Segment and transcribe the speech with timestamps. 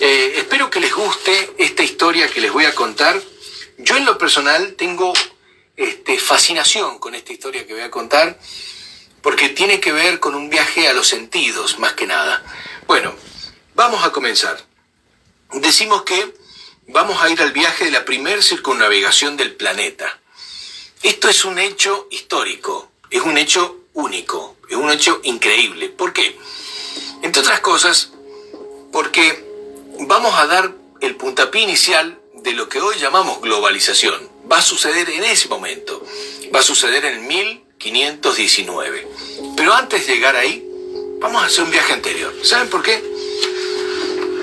[0.00, 3.20] Eh, espero que les guste esta historia que les voy a contar.
[3.78, 5.12] Yo en lo personal tengo
[5.76, 8.38] este, fascinación con esta historia que voy a contar
[9.22, 12.44] porque tiene que ver con un viaje a los sentidos, más que nada.
[12.86, 13.12] Bueno,
[13.74, 14.64] vamos a comenzar.
[15.52, 16.32] Decimos que
[16.86, 20.20] vamos a ir al viaje de la primer circunnavegación del planeta.
[21.02, 25.88] Esto es un hecho histórico, es un hecho único, es un hecho increíble.
[25.88, 26.38] ¿Por qué?
[27.22, 28.12] Entre otras cosas,
[28.92, 29.47] porque
[30.00, 34.28] vamos a dar el puntapié inicial de lo que hoy llamamos globalización.
[34.50, 36.04] Va a suceder en ese momento,
[36.54, 39.08] va a suceder en 1519.
[39.56, 40.64] Pero antes de llegar ahí,
[41.20, 42.32] vamos a hacer un viaje anterior.
[42.42, 43.02] ¿Saben por qué?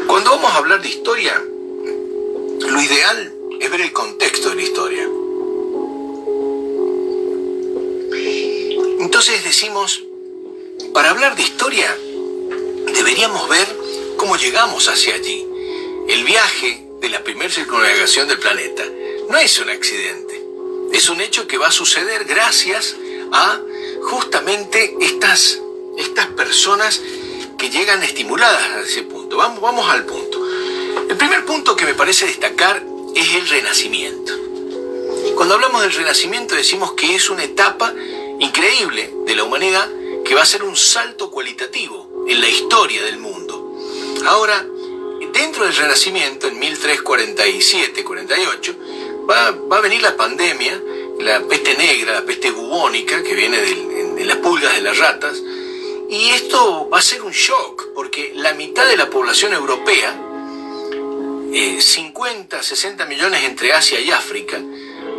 [0.08, 5.10] Cuando vamos a hablar de historia, lo ideal es ver el contexto de la historia.
[9.00, 10.04] Entonces decimos,
[10.94, 11.98] para hablar de historia,
[12.94, 13.85] deberíamos ver
[14.18, 15.46] cómo llegamos hacia allí.
[16.08, 18.84] El viaje de la primera circunnavegación del planeta
[19.30, 20.44] no es un accidente,
[20.92, 22.96] es un hecho que va a suceder gracias
[23.32, 23.60] a
[24.04, 25.60] justamente estas,
[25.98, 27.02] estas personas
[27.58, 29.38] que llegan estimuladas a ese punto.
[29.38, 30.46] Vamos, vamos al punto.
[31.10, 32.84] El primer punto que me parece destacar
[33.16, 34.34] es el renacimiento.
[35.36, 37.94] Cuando hablamos del renacimiento decimos que es una etapa
[38.40, 39.90] increíble de la humanidad
[40.24, 43.35] que va a ser un salto cualitativo en la historia del mundo.
[44.28, 44.66] Ahora,
[45.34, 48.76] dentro del renacimiento, en 1347-48,
[49.30, 50.82] va, a venir la pandemia,
[51.20, 55.44] la peste negra, la peste bubónica, que viene de, las pulgas de las ratas,
[56.10, 60.18] y esto va a ser un shock, porque la mitad de la población europea,
[61.80, 64.60] 50, eh, 60 millones entre Asia y África,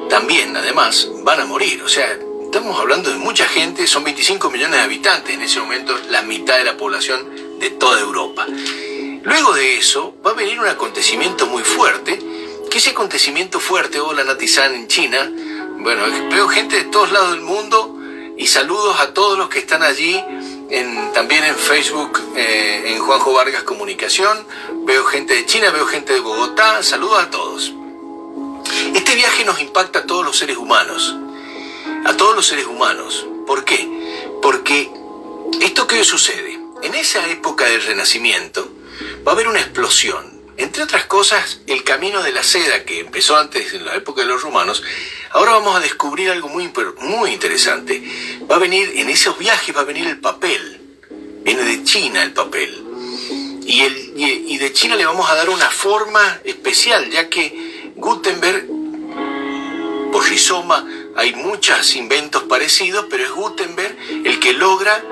[0.08, 1.80] también además van a morir.
[1.82, 5.96] O sea, estamos hablando de mucha gente, son 25 millones de habitantes en ese momento,
[6.10, 8.46] la mitad de la población de toda Europa.
[9.26, 12.16] Luego de eso va a venir un acontecimiento muy fuerte,
[12.70, 15.28] que ese acontecimiento fuerte, hola Natizan en China,
[15.80, 17.98] bueno, veo gente de todos lados del mundo
[18.36, 20.24] y saludos a todos los que están allí,
[21.12, 24.46] también en Facebook, eh, en Juanjo Vargas Comunicación,
[24.84, 27.72] veo gente de China, veo gente de Bogotá, saludos a todos.
[28.94, 31.16] Este viaje nos impacta a todos los seres humanos,
[32.04, 33.26] a todos los seres humanos.
[33.44, 33.88] ¿Por qué?
[34.40, 34.88] Porque
[35.60, 38.68] esto que sucede, en esa época del Renacimiento
[39.26, 43.36] va a haber una explosión entre otras cosas, el camino de la seda que empezó
[43.36, 44.82] antes en la época de los romanos,
[45.32, 48.02] ahora vamos a descubrir algo muy, muy interesante.
[48.50, 50.80] Va a venir, en esos viajes va a venir el papel.
[51.42, 52.82] Viene de China el papel.
[53.66, 58.66] Y, el, y de China le vamos a dar una forma especial, ya que Gutenberg,
[60.10, 60.86] por rizoma,
[61.16, 65.04] hay muchos inventos parecidos, pero es Gutenberg el que logra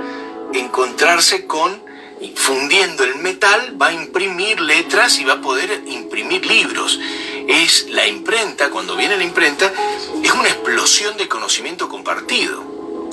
[0.54, 1.84] encontrarse con
[2.34, 6.98] fundiendo el metal, va a imprimir letras y va a poder imprimir libros.
[7.48, 9.72] Es la imprenta, cuando viene la imprenta,
[10.22, 12.62] es una explosión de conocimiento compartido.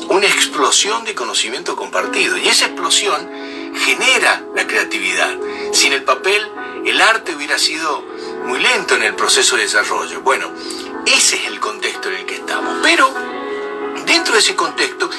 [0.10, 2.38] Una explosión de conocimiento compartido.
[2.38, 3.30] Y esa explosión
[3.76, 5.36] genera la creatividad.
[5.72, 6.42] Sin el papel,
[6.86, 8.04] el arte hubiera sido
[8.46, 10.22] muy lento en el proceso de desarrollo.
[10.22, 10.52] Bueno,
[11.06, 12.78] ese es el contexto en el que estamos.
[12.84, 13.14] Pero
[14.06, 15.10] dentro de ese contexto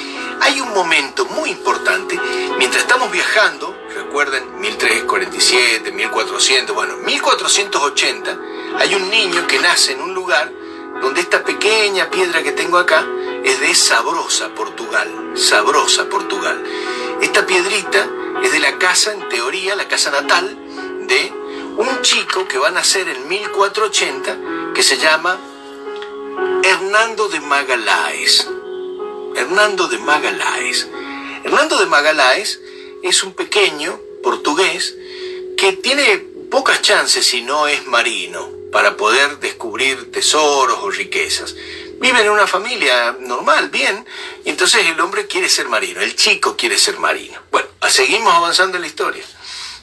[0.41, 2.19] hay un momento muy importante
[2.57, 3.82] mientras estamos viajando
[4.13, 8.37] recuerden, 1347, 1400, bueno, 1480,
[8.77, 10.51] hay un niño que nace en un lugar
[11.01, 13.03] donde esta pequeña piedra que tengo acá
[13.43, 15.31] es de Sabrosa, Portugal.
[15.33, 16.63] Sabrosa, Portugal.
[17.23, 18.07] Esta piedrita
[18.43, 20.59] es de la casa, en teoría, la casa natal
[21.07, 21.33] de
[21.77, 24.37] un chico que va a nacer en 1480
[24.75, 25.39] que se llama
[26.61, 28.47] Hernando de Magaláes.
[29.35, 30.87] Hernando de Magaláes.
[31.43, 32.59] Hernando de Magaláes
[33.01, 34.95] es un pequeño portugués
[35.55, 36.17] que tiene
[36.49, 41.55] pocas chances si no es marino para poder descubrir tesoros o riquezas.
[41.99, 44.05] Vive en una familia normal, bien,
[44.43, 47.39] y entonces el hombre quiere ser marino, el chico quiere ser marino.
[47.51, 49.23] Bueno, seguimos avanzando en la historia.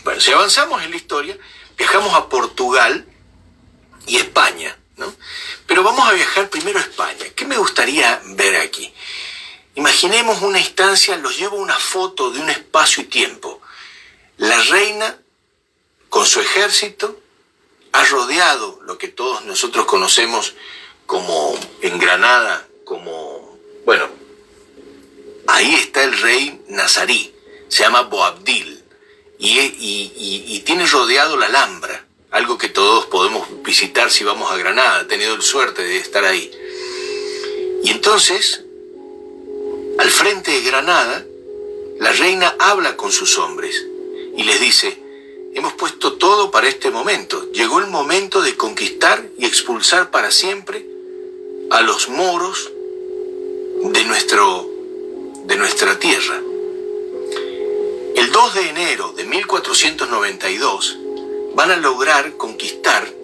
[0.04, 1.38] Bueno, si avanzamos en la historia,
[1.78, 3.06] viajamos a Portugal
[4.06, 5.14] y España, ¿no?
[5.66, 7.24] Pero vamos a viajar primero a España.
[7.34, 8.92] ¿Qué me gustaría ver aquí?
[9.76, 13.49] Imaginemos una instancia, los llevo una foto de un espacio y tiempo.
[14.40, 15.18] La reina,
[16.08, 17.20] con su ejército,
[17.92, 20.54] ha rodeado lo que todos nosotros conocemos
[21.04, 24.08] como en Granada, como, bueno,
[25.46, 27.34] ahí está el rey nazarí,
[27.68, 28.82] se llama Boabdil,
[29.38, 35.02] y, y tiene rodeado la Alhambra, algo que todos podemos visitar si vamos a Granada,
[35.02, 36.50] he tenido suerte de estar ahí.
[37.84, 38.64] Y entonces
[39.98, 41.26] al frente de Granada,
[41.98, 43.89] la reina habla con sus hombres
[44.36, 44.98] y les dice,
[45.54, 47.50] hemos puesto todo para este momento.
[47.52, 50.86] Llegó el momento de conquistar y expulsar para siempre
[51.70, 52.70] a los moros
[53.82, 54.68] de, nuestro,
[55.44, 56.40] de nuestra tierra.
[58.16, 60.98] El 2 de enero de 1492
[61.54, 63.20] van a lograr conquistar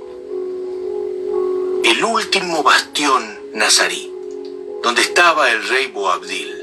[1.85, 4.13] el último bastión nazarí,
[4.83, 6.56] donde estaba el rey Boabdil.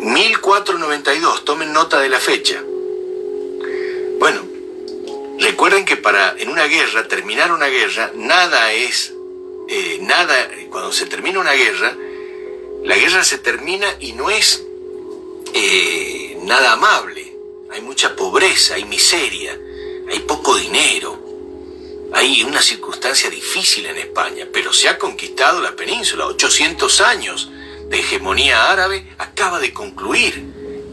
[0.00, 2.62] 1492, tomen nota de la fecha.
[4.18, 4.42] Bueno,
[5.38, 9.12] recuerden que para en una guerra, terminar una guerra, nada es,
[9.68, 11.96] eh, nada, cuando se termina una guerra,
[12.84, 14.64] la guerra se termina y no es
[15.54, 17.36] eh, nada amable.
[17.70, 19.58] Hay mucha pobreza, hay miseria,
[20.08, 21.18] hay poco dinero,
[22.12, 26.26] hay una circunstancia difícil en España, pero se ha conquistado la península.
[26.26, 27.50] 800 años
[27.88, 30.44] de hegemonía árabe acaba de concluir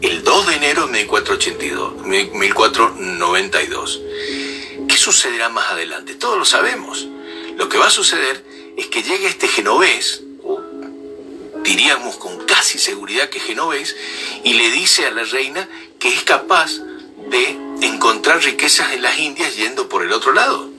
[0.01, 4.01] el 2 de enero de 1482, 1492.
[4.87, 6.15] ¿Qué sucederá más adelante?
[6.15, 7.07] Todos lo sabemos.
[7.57, 8.43] Lo que va a suceder
[8.77, 10.23] es que llegue este genovés,
[11.63, 13.95] diríamos con casi seguridad que genovés,
[14.43, 15.69] y le dice a la reina
[15.99, 16.71] que es capaz
[17.29, 20.72] de encontrar riquezas en las Indias yendo por el otro lado.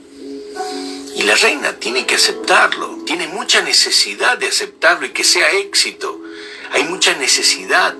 [1.15, 6.21] Y la reina tiene que aceptarlo, tiene mucha necesidad de aceptarlo y que sea éxito.
[6.71, 7.95] Hay mucha necesidad.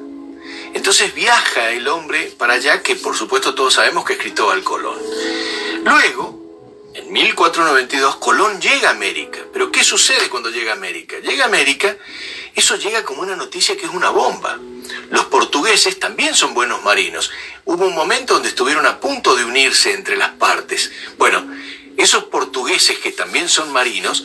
[0.74, 5.00] Entonces viaja el hombre para allá, que por supuesto todos sabemos que es Cristóbal Colón.
[5.86, 9.40] Luego, en 1492, Colón llega a América.
[9.54, 11.18] Pero ¿qué sucede cuando llega a América?
[11.20, 11.96] Llega a América,
[12.54, 14.60] eso llega como una noticia que es una bomba.
[15.10, 17.32] Los portugueses también son buenos marinos.
[17.64, 20.92] Hubo un momento donde estuvieron a punto de unirse entre las partes.
[21.18, 21.46] Bueno,
[21.98, 24.24] esos portugueses que también son marinos,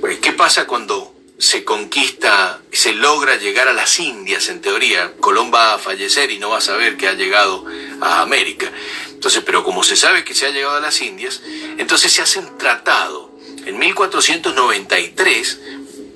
[0.00, 5.12] pues, ¿qué pasa cuando se conquista, se logra llegar a las Indias en teoría?
[5.20, 7.64] Colón va a fallecer y no va a saber que ha llegado
[8.00, 8.70] a América.
[9.10, 11.42] Entonces, pero como se sabe que se ha llegado a las Indias,
[11.78, 13.36] entonces se hace un tratado.
[13.66, 15.60] En 1493,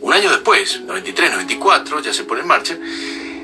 [0.00, 2.78] un año después, 93, 94, ya se pone en marcha,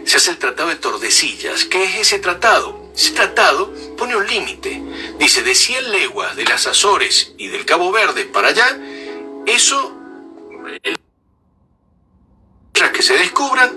[0.04, 1.64] se hace el Tratado de Tordesillas.
[1.66, 2.77] ¿Qué es ese tratado?
[2.98, 4.82] Ese tratado pone un límite.
[5.20, 8.76] Dice, de 100 leguas de las Azores y del Cabo Verde para allá,
[9.46, 9.92] eso,
[12.74, 13.72] las que se descubran,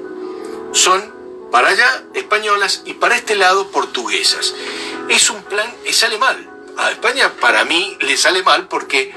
[0.72, 1.14] son
[1.52, 4.56] para allá españolas y para este lado portuguesas.
[5.08, 6.50] Es un plan, sale mal.
[6.80, 9.14] A España para mí le sale mal porque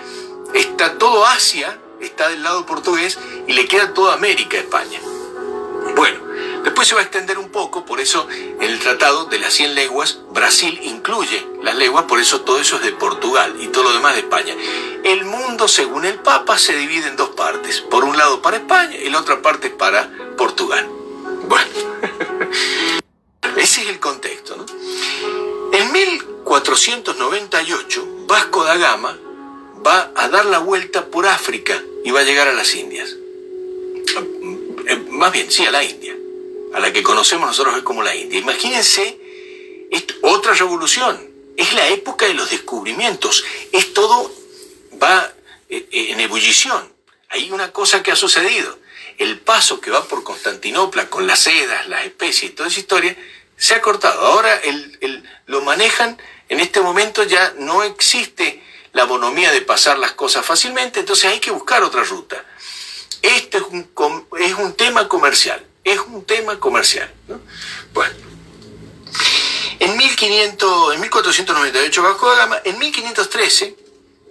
[0.53, 5.01] está todo Asia, está del lado portugués y le queda toda América a España.
[6.65, 8.27] Después se va a extender un poco, por eso
[8.59, 12.83] el tratado de las 100 leguas, Brasil incluye las leguas, por eso todo eso es
[12.83, 14.57] de Portugal y todo lo demás de España.
[15.05, 17.83] El mundo, según el Papa, se divide en dos partes.
[17.83, 20.89] Por un lado para España y la otra parte para Portugal.
[21.47, 21.71] Bueno,
[23.59, 24.57] ese es el contexto.
[24.57, 24.65] ¿no?
[25.71, 29.19] En 1498, Vasco da Gama
[29.87, 33.15] va a dar la vuelta por África y va a llegar a las Indias.
[34.87, 36.15] Eh, más bien, sí, a la India
[36.75, 38.39] a la que conocemos nosotros hoy como la India.
[38.39, 39.19] Imagínense
[40.23, 41.31] otra revolución.
[41.57, 43.45] Es la época de los descubrimientos.
[43.73, 44.35] Es todo
[45.01, 45.33] va
[45.69, 46.93] eh, eh, en ebullición.
[47.29, 48.79] Hay una cosa que ha sucedido.
[49.19, 53.17] El paso que va por Constantinopla con las sedas, las especies y toda esa historia
[53.57, 54.21] se ha cortado.
[54.21, 54.61] Ahora
[55.47, 58.61] lo manejan, en este momento ya no existe
[58.93, 62.45] la bonomía de pasar las cosas fácilmente, entonces hay que buscar otra ruta.
[63.23, 63.89] Este es un,
[64.41, 67.13] es un tema comercial es un tema comercial.
[67.93, 68.15] Bueno,
[69.79, 73.77] en, 1500, en 1498 Vasco da Gama, en 1513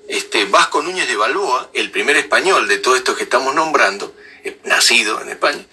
[0.08, 4.58] este, Vasco Núñez de Balboa, el primer español de todo esto que estamos nombrando, eh,
[4.66, 5.66] nacido en España,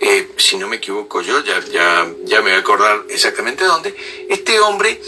[0.00, 3.94] eh, si no me equivoco yo, ya, ya, ya me voy a acordar exactamente dónde,
[4.28, 5.00] este hombre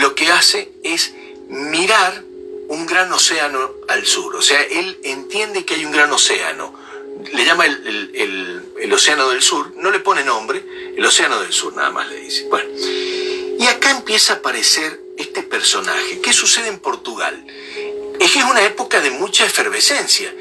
[0.00, 1.12] lo que hace es
[1.48, 2.22] mirar
[2.68, 6.74] un gran océano al sur, o sea, él entiende que hay un gran océano,
[7.32, 10.62] le llama el, Océano del Sur, no le pone nombre,
[10.96, 12.46] el Océano del Sur nada más le dice.
[12.48, 12.70] Bueno,
[13.58, 16.20] y acá empieza a aparecer este personaje.
[16.20, 17.44] ¿Qué sucede en Portugal?
[18.18, 20.32] Es que es una época de mucha efervescencia.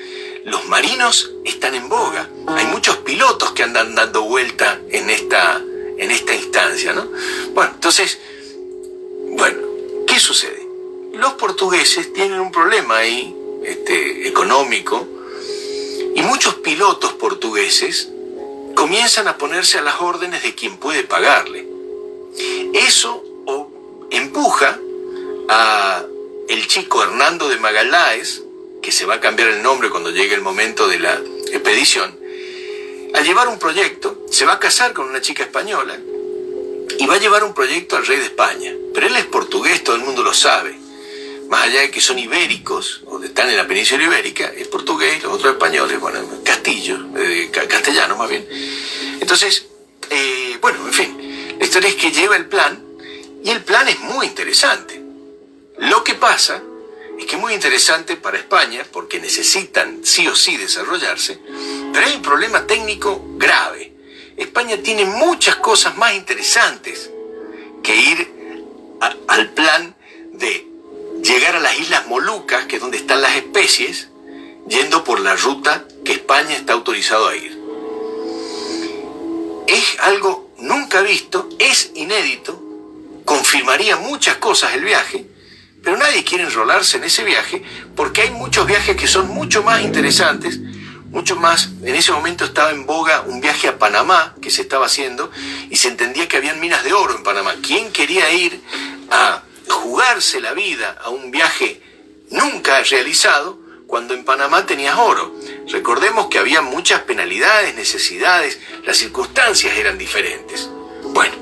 [0.46, 2.30] Los marinos están en boga.
[2.48, 5.62] Hay muchos pilotos que andan dando vuelta en esta,
[5.98, 7.10] en esta instancia, ¿no?
[7.54, 8.20] Bueno, entonces,
[9.32, 9.58] bueno,
[10.08, 10.66] ¿qué sucede?
[11.14, 15.08] Los portugueses tienen un problema ahí, este, económico,
[16.16, 18.10] y muchos pilotos portugueses
[18.74, 21.68] comienzan a ponerse a las órdenes de quien puede pagarle.
[22.74, 23.24] Eso
[24.10, 24.80] empuja
[25.50, 26.04] a
[26.48, 28.44] el chico Hernando de Magaláes,
[28.82, 31.20] que se va a cambiar el nombre cuando llegue el momento de la
[31.52, 32.18] expedición,
[33.14, 35.98] a llevar un proyecto, se va a casar con una chica española
[36.98, 38.74] y va a llevar un proyecto al rey de España.
[38.94, 40.85] Pero él es portugués, todo el mundo lo sabe.
[41.50, 45.34] Más allá de que son ibéricos, o están en la península ibérica, es portugués, los
[45.34, 48.48] otros españoles, bueno, castillo, eh, castellano más bien.
[49.20, 49.68] Entonces,
[50.10, 52.84] eh, bueno, en fin, la historia es que lleva el plan,
[53.44, 55.02] y el plan es muy interesante.
[55.78, 56.64] Lo que pasa
[57.20, 61.40] es que es muy interesante para España, porque necesitan sí o sí desarrollarse,
[61.94, 63.94] pero hay un problema técnico grave.
[64.36, 67.10] España tiene muchas cosas más interesantes
[67.84, 68.36] que ir
[69.28, 69.96] al plan
[70.34, 70.75] de
[71.26, 74.10] llegar a las Islas Molucas, que es donde están las especies,
[74.68, 77.60] yendo por la ruta que España está autorizado a ir.
[79.68, 82.62] Es algo nunca visto, es inédito,
[83.26, 85.26] confirmaría muchas cosas el viaje,
[85.84, 87.64] pero nadie quiere enrolarse en ese viaje
[87.96, 90.60] porque hay muchos viajes que son mucho más interesantes,
[91.10, 91.70] mucho más.
[91.84, 95.32] En ese momento estaba en boga un viaje a Panamá que se estaba haciendo
[95.70, 97.56] y se entendía que habían minas de oro en Panamá.
[97.62, 98.62] ¿Quién quería ir
[99.10, 101.82] a jugarse la vida a un viaje
[102.30, 105.36] nunca realizado cuando en Panamá tenías oro.
[105.68, 110.70] Recordemos que había muchas penalidades, necesidades, las circunstancias eran diferentes.
[111.04, 111.36] Bueno,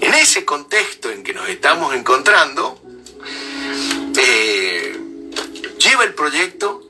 [0.00, 2.80] en ese contexto en que nos estamos encontrando,
[4.16, 4.98] eh,
[5.78, 6.82] lleva el proyecto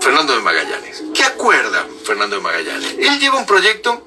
[0.00, 1.02] Fernando de Magallanes.
[1.14, 2.94] ¿Qué acuerda Fernando de Magallanes?
[2.98, 4.06] Él lleva un proyecto,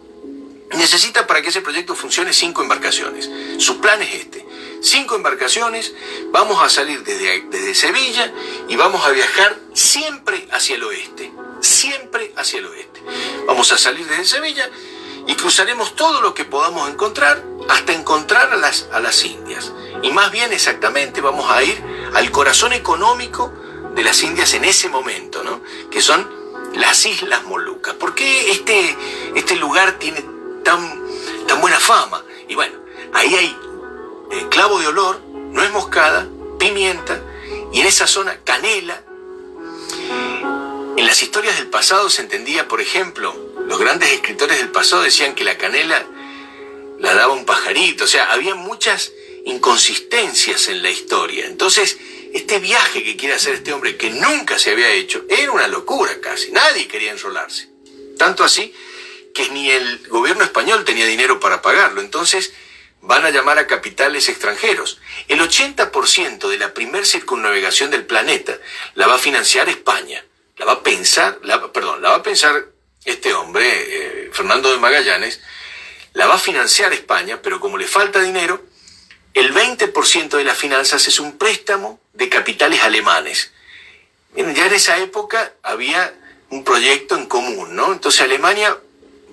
[0.74, 3.30] necesita para que ese proyecto funcione cinco embarcaciones.
[3.58, 4.49] Su plan es este
[4.82, 5.94] cinco embarcaciones,
[6.32, 8.32] vamos a salir desde, desde Sevilla
[8.68, 11.32] y vamos a viajar siempre hacia el oeste,
[11.62, 13.02] siempre hacia el oeste.
[13.46, 14.70] Vamos a salir desde Sevilla
[15.28, 19.72] y cruzaremos todo lo que podamos encontrar hasta encontrar a las, a las Indias.
[20.02, 21.82] Y más bien exactamente vamos a ir
[22.14, 23.54] al corazón económico
[23.96, 25.62] de las Indias en ese momento, ¿no?
[25.92, 26.28] que son
[26.76, 27.96] las Islas Molucas.
[27.96, 28.98] ¿Por qué este,
[29.36, 30.24] este lugar tiene
[30.64, 31.04] tan,
[31.48, 32.24] tan buena fama?
[32.48, 32.78] Y bueno,
[33.14, 33.58] ahí hay
[34.32, 35.22] eh, clavo de olor,
[35.52, 36.28] nuez moscada,
[36.60, 37.22] pimienta
[37.74, 39.04] y en esa zona canela.
[40.98, 43.34] En las historias del pasado se entendía, por ejemplo,
[43.66, 46.06] los grandes escritores del pasado decían que la canela
[47.00, 49.14] la daba un pajarito, o sea, había muchas
[49.46, 51.46] inconsistencias en la historia.
[51.46, 51.98] Entonces,
[52.34, 56.20] este viaje que quiere hacer este hombre, que nunca se había hecho, era una locura
[56.22, 57.70] casi, nadie quería enrolarse.
[58.18, 58.74] Tanto así
[59.34, 62.02] que ni el gobierno español tenía dinero para pagarlo.
[62.02, 62.52] Entonces,
[63.02, 65.00] van a llamar a capitales extranjeros.
[65.28, 68.58] El 80% de la primer circunnavegación del planeta
[68.96, 70.24] la va a financiar España.
[70.58, 72.66] La va a pensar, la, perdón, la va a pensar
[73.06, 75.40] este hombre, eh, Fernando de Magallanes,
[76.14, 78.64] la va a financiar España, pero como le falta dinero,
[79.34, 83.52] el 20% de las finanzas es un préstamo de capitales alemanes.
[84.36, 86.14] ya en esa época había
[86.50, 87.94] un proyecto en común, ¿no?
[87.94, 88.78] Entonces Alemania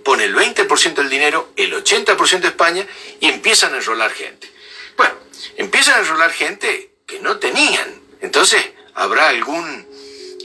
[0.06, 2.86] pone el 20% del dinero, el 80% de España
[3.18, 4.48] y empiezan a enrolar gente.
[4.96, 5.14] Bueno,
[5.56, 8.00] empiezan a enrolar gente que no tenían.
[8.20, 9.84] Entonces, habrá algún,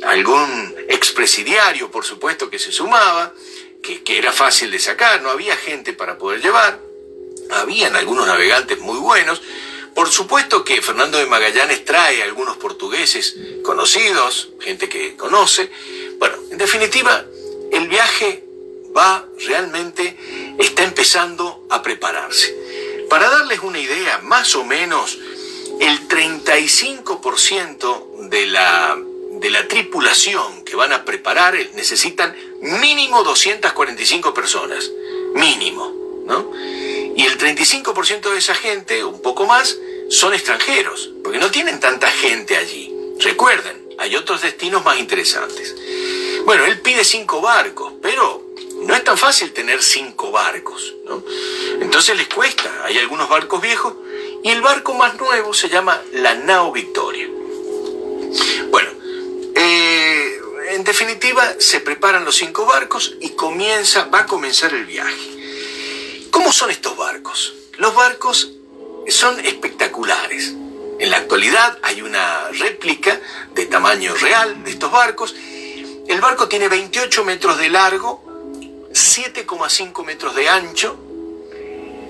[0.01, 3.34] algún expresidiario, por supuesto, que se sumaba,
[3.84, 6.80] que, que era fácil de sacar, no había gente para poder llevar.
[7.51, 9.44] Habían algunos navegantes muy buenos.
[9.94, 15.72] Por supuesto que Fernando de Magallanes trae a algunos portugueses conocidos, gente que conoce.
[16.18, 17.25] Bueno, en definitiva,
[17.72, 18.50] el viaje
[18.96, 20.18] va realmente,
[20.60, 22.56] está empezando a prepararse.
[23.10, 25.18] Para darles una idea, más o menos
[25.80, 28.98] el 35% de la,
[29.32, 34.90] de la tripulación que van a preparar necesitan mínimo 245 personas,
[35.34, 36.52] mínimo, ¿no?
[37.16, 39.78] Y el 35% de esa gente, un poco más,
[40.10, 42.94] son extranjeros, porque no tienen tanta gente allí.
[43.20, 45.76] Recuerden, hay otros destinos más interesantes.
[46.46, 48.50] Bueno, él pide cinco barcos, pero
[48.82, 51.24] no es tan fácil tener cinco barcos, ¿no?
[51.80, 53.94] Entonces les cuesta, hay algunos barcos viejos
[54.44, 57.28] y el barco más nuevo se llama la Nao Victoria.
[58.70, 58.90] Bueno,
[59.56, 66.28] eh, en definitiva se preparan los cinco barcos y comienza, va a comenzar el viaje.
[66.32, 67.54] ¿Cómo son estos barcos?
[67.78, 68.52] Los barcos
[69.10, 70.54] son espectaculares.
[71.00, 73.20] En la actualidad hay una réplica
[73.54, 75.36] de tamaño real de estos barcos.
[76.08, 78.31] El barco tiene 28 metros de largo
[78.94, 80.98] 7,5 metros de ancho.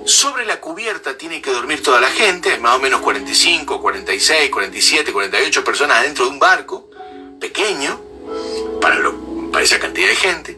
[0.06, 5.14] Sobre la cubierta tiene que dormir toda la gente, más o menos 45, 46, 47,
[5.14, 6.90] 48 personas dentro de un barco
[7.40, 8.02] pequeño
[8.82, 9.00] para,
[9.52, 10.58] para esa cantidad de gente.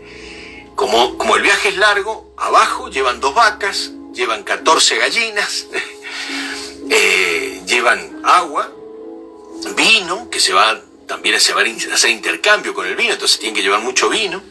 [0.75, 5.68] Como, como el viaje es largo, abajo llevan dos vacas, llevan 14 gallinas,
[6.89, 8.72] eh, llevan agua,
[9.75, 13.82] vino, que se va también a hacer intercambio con el vino, entonces tienen que llevar
[13.82, 14.42] mucho vino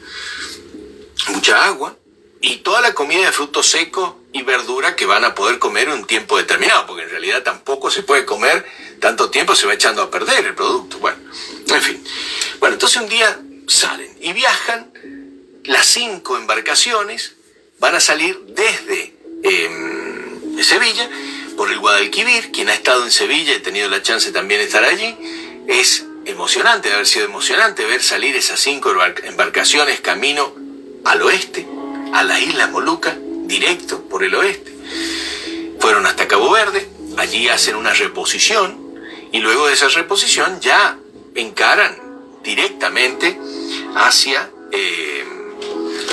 [1.29, 1.97] mucha agua
[2.41, 6.07] y toda la comida de frutos secos y verdura que van a poder comer un
[6.07, 8.67] tiempo determinado, porque en realidad tampoco se puede comer
[9.01, 10.99] tanto tiempo, se va echando a perder el producto.
[10.99, 11.19] Bueno,
[11.69, 12.05] en fin.
[12.59, 14.93] Bueno, entonces un día salen y viajan
[15.65, 17.35] las cinco embarcaciones,
[17.79, 19.15] van a salir desde
[19.45, 21.09] em, Sevilla
[21.57, 24.67] por el Guadalquivir, quien ha estado en Sevilla y ha tenido la chance también de
[24.67, 25.17] estar allí,
[25.69, 30.62] es emocionante, debe haber sido emocionante ver salir esas cinco embarcaciones camino
[31.05, 31.67] al oeste,
[32.13, 34.73] a la isla Moluca, directo por el oeste.
[35.79, 38.81] Fueron hasta Cabo Verde, allí hacen una reposición
[39.33, 40.99] y luego de esa reposición ya
[41.35, 41.99] encaran
[42.43, 43.39] directamente
[43.95, 45.25] hacia, eh,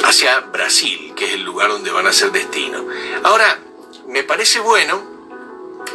[0.03, 2.85] hacia Brasil, que es el lugar donde van a ser destino.
[3.23, 3.59] Ahora,
[4.07, 5.03] me parece bueno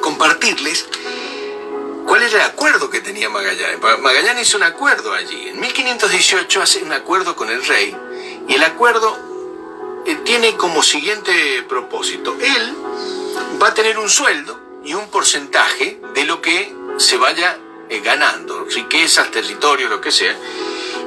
[0.00, 0.86] compartirles
[2.06, 3.80] cuál es el acuerdo que tenía Magallanes.
[4.00, 5.48] Magallanes hizo un acuerdo allí.
[5.48, 7.96] En 1518 hace un acuerdo con el rey
[8.48, 9.16] y el acuerdo
[10.06, 12.36] eh, tiene como siguiente propósito.
[12.40, 12.76] Él
[13.62, 17.58] va a tener un sueldo y un porcentaje de lo que se vaya
[17.88, 20.36] eh, ganando, riquezas, territorio, lo que sea.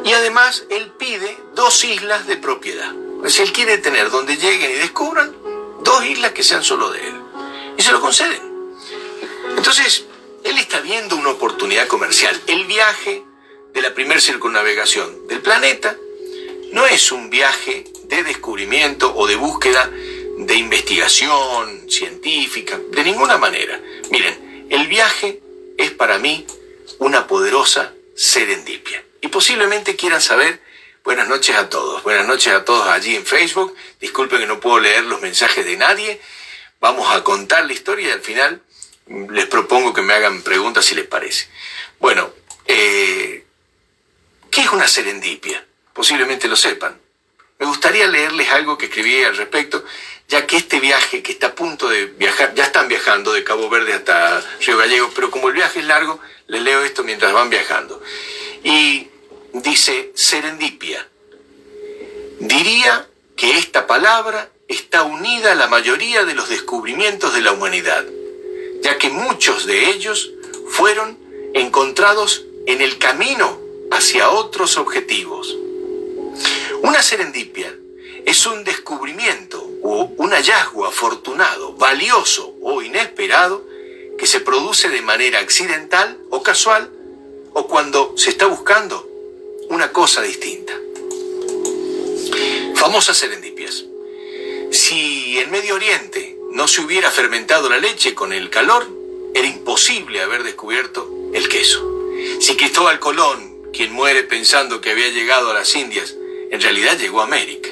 [0.04, 2.92] Y además él pide dos islas de propiedad.
[3.28, 5.36] Si él quiere tener donde lleguen y descubran
[5.84, 7.16] dos islas que sean solo de él.
[7.78, 8.42] Y se lo conceden.
[9.56, 10.06] Entonces,
[10.44, 12.40] él está viendo una oportunidad comercial.
[12.48, 13.24] El viaje
[13.74, 15.96] de la primera circunnavegación del planeta
[16.72, 23.80] no es un viaje de descubrimiento o de búsqueda de investigación científica, de ninguna manera.
[24.12, 25.42] Miren, el viaje
[25.78, 26.46] es para mí
[27.00, 29.04] una poderosa serendipia.
[29.22, 30.62] Y posiblemente quieran saber,
[31.04, 34.80] buenas noches a todos, buenas noches a todos allí en Facebook, disculpen que no puedo
[34.80, 36.22] leer los mensajes de nadie,
[36.80, 38.62] vamos a contar la historia y al final
[39.30, 41.48] les propongo que me hagan preguntas si les parece.
[42.00, 42.32] Bueno,
[42.66, 43.44] eh,
[44.52, 45.67] ¿qué es una serendipia?
[45.98, 46.96] Posiblemente lo sepan.
[47.58, 49.84] Me gustaría leerles algo que escribí al respecto,
[50.28, 53.68] ya que este viaje que está a punto de viajar, ya están viajando de Cabo
[53.68, 57.50] Verde hasta Río Gallego, pero como el viaje es largo, les leo esto mientras van
[57.50, 58.00] viajando.
[58.64, 59.08] Y
[59.54, 61.08] dice serendipia.
[62.40, 68.06] Diría que esta palabra está unida a la mayoría de los descubrimientos de la humanidad,
[68.84, 70.32] ya que muchos de ellos
[70.70, 71.18] fueron
[71.56, 75.58] encontrados en el camino hacia otros objetivos.
[76.82, 77.74] Una serendipia
[78.26, 83.66] es un descubrimiento o un hallazgo afortunado, valioso o inesperado
[84.18, 86.92] que se produce de manera accidental o casual
[87.54, 89.08] o cuando se está buscando
[89.70, 90.74] una cosa distinta.
[92.76, 93.86] Famosas serendipias.
[94.72, 98.88] Si en Medio Oriente no se hubiera fermentado la leche con el calor,
[99.34, 102.12] era imposible haber descubierto el queso.
[102.40, 106.17] Si Cristóbal Colón, quien muere pensando que había llegado a las Indias,
[106.52, 107.70] en realidad llegó a América.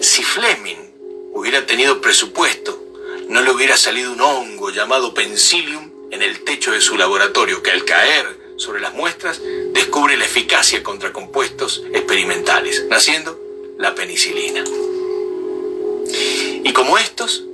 [0.00, 0.90] Si Fleming
[1.32, 2.82] hubiera tenido presupuesto,
[3.28, 7.70] no le hubiera salido un hongo llamado Penicillium en el techo de su laboratorio que
[7.70, 9.40] al caer sobre las muestras
[9.72, 13.40] descubre la eficacia contra compuestos experimentales, naciendo
[13.78, 14.62] la penicilina.
[16.64, 17.44] Y como estos,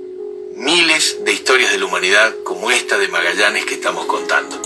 [0.55, 4.61] miles de historias de la humanidad como esta de Magallanes que estamos contando.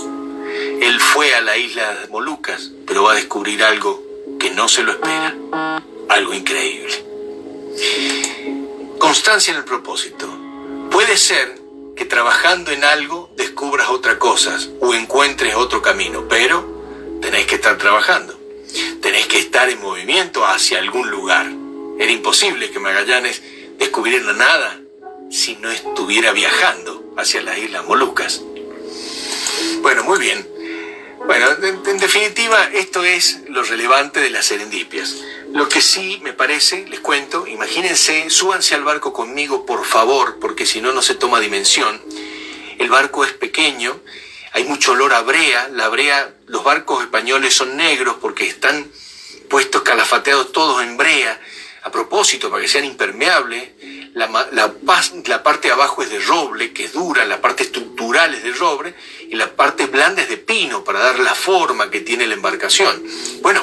[0.80, 4.04] Él fue a la isla de Molucas, pero va a descubrir algo
[4.38, 5.34] que no se lo espera.
[6.08, 7.04] Algo increíble.
[8.98, 10.26] Constancia en el propósito.
[10.90, 11.60] Puede ser
[11.96, 17.78] que trabajando en algo descubras otra cosa o encuentres otro camino, pero tenés que estar
[17.78, 18.38] trabajando.
[19.00, 21.46] Tenés que estar en movimiento hacia algún lugar.
[21.98, 23.42] Era imposible que Magallanes
[23.78, 24.80] descubriera nada
[25.30, 28.42] si no estuviera viajando hacia las Islas Molucas.
[29.82, 30.53] Bueno, muy bien.
[31.26, 35.16] Bueno, en, definitiva, esto es lo relevante de las serendipias.
[35.52, 40.66] Lo que sí me parece, les cuento, imagínense, súbanse al barco conmigo, por favor, porque
[40.66, 41.98] si no, no se toma dimensión.
[42.78, 43.98] El barco es pequeño,
[44.52, 48.86] hay mucho olor a brea, la brea, los barcos españoles son negros porque están
[49.48, 51.40] puestos calafateados todos en brea,
[51.84, 53.62] a propósito, para que sean impermeables.
[54.14, 58.42] La, la, parte de abajo es de roble, que es dura, la parte estructural es
[58.42, 58.94] de roble,
[59.28, 63.02] y la parte blanda es de pino para dar la forma que tiene la embarcación.
[63.42, 63.62] Bueno,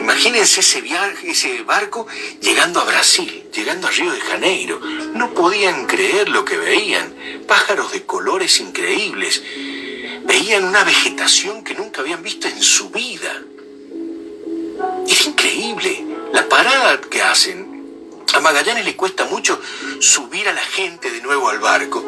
[0.00, 2.06] imagínense ese viaje, ese barco
[2.40, 4.80] llegando a Brasil, llegando a Río de Janeiro.
[5.14, 7.14] No podían creer lo que veían.
[7.46, 9.42] Pájaros de colores increíbles.
[10.24, 13.42] Veían una vegetación que nunca habían visto en su vida.
[15.06, 17.78] Es increíble la parada que hacen.
[18.34, 19.60] A Magallanes le cuesta mucho
[20.00, 22.02] subir a la gente de nuevo al barco.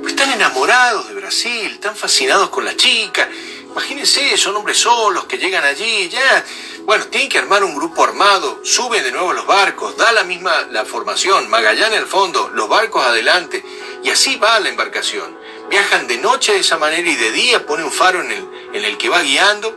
[0.00, 3.28] Pues están enamorados de Brasil, están fascinados con la chica,
[3.70, 6.44] imagínense, son hombres solos que llegan allí, ya,
[6.84, 10.62] bueno, tienen que armar un grupo armado, suben de nuevo los barcos, da la misma
[10.70, 13.62] la formación, Magallanes al fondo, los barcos adelante,
[14.02, 15.36] y así va la embarcación.
[15.68, 18.32] Viajan de noche de esa manera y de día, pone un faro en
[18.72, 19.76] el que va guiando.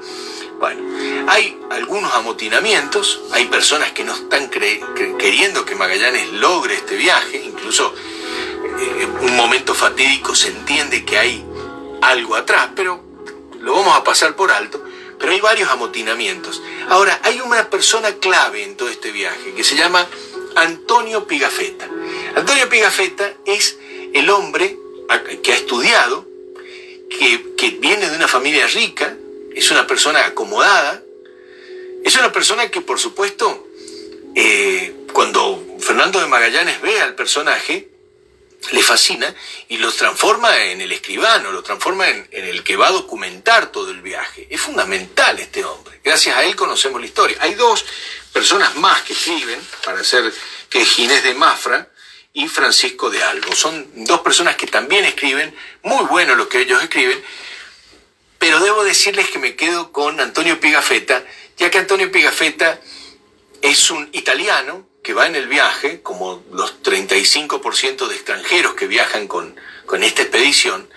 [0.59, 0.81] Bueno,
[1.29, 7.95] hay algunos amotinamientos, hay personas que no están queriendo que Magallanes logre este viaje, incluso
[8.77, 11.45] en eh, un momento fatídico se entiende que hay
[12.01, 13.01] algo atrás, pero
[13.61, 14.83] lo vamos a pasar por alto.
[15.17, 16.61] Pero hay varios amotinamientos.
[16.89, 20.05] Ahora, hay una persona clave en todo este viaje que se llama
[20.55, 21.87] Antonio Pigafetta.
[22.35, 23.77] Antonio Pigafetta es
[24.13, 24.77] el hombre
[25.41, 26.25] que ha estudiado,
[27.09, 29.15] que, que viene de una familia rica,
[29.59, 31.01] es una persona acomodada,
[32.03, 33.67] es una persona que, por supuesto,
[34.33, 37.89] eh, cuando Fernando de Magallanes ve al personaje,
[38.71, 39.33] le fascina
[39.67, 43.91] y lo transforma en el escribano, lo transforma en, el que va a documentar todo
[43.91, 44.47] el viaje.
[44.49, 45.99] Es fundamental este hombre.
[46.03, 47.37] Gracias a él conocemos la historia.
[47.41, 47.85] Hay dos
[48.31, 50.33] personas más que escriben para hacer
[50.69, 51.89] que Ginés de Mafra
[52.33, 53.53] y Francisco de Albo.
[53.55, 57.21] Son dos personas que también escriben, muy bueno lo que ellos escriben,
[58.49, 61.23] pero debo decirles que me quedo con Antonio Pigafetta,
[61.57, 62.81] ya que Antonio Pigafetta
[63.61, 69.27] es un italiano que va en el viaje, como los 35% de extranjeros que viajan
[69.27, 70.89] con, con esta expedición,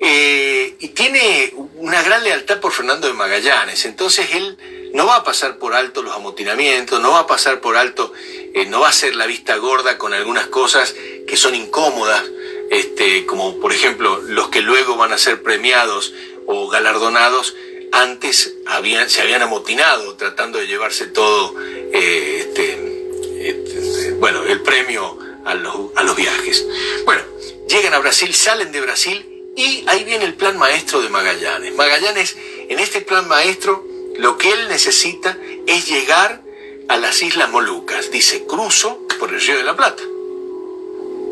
[0.00, 3.84] eh, y tiene una gran lealtad por Fernando de Magallanes.
[3.84, 7.76] Entonces él no va a pasar por alto los amotinamientos, no va a pasar por
[7.76, 10.96] alto, eh, no va a hacer la vista gorda con algunas cosas
[11.28, 12.24] que son incómodas,
[12.72, 16.12] este, como por ejemplo los que luego van a ser premiados
[16.52, 17.56] o galardonados
[17.92, 25.54] antes habían, se habían amotinado tratando de llevarse todo eh, este, bueno, el premio a
[25.54, 26.64] los, a los viajes.
[27.04, 27.22] Bueno,
[27.68, 31.74] llegan a Brasil, salen de Brasil y ahí viene el plan maestro de Magallanes.
[31.74, 32.36] Magallanes,
[32.68, 33.84] en este plan maestro,
[34.16, 35.36] lo que él necesita
[35.66, 36.42] es llegar
[36.88, 38.10] a las Islas Molucas.
[38.10, 40.02] Dice, cruzo por el Río de la Plata.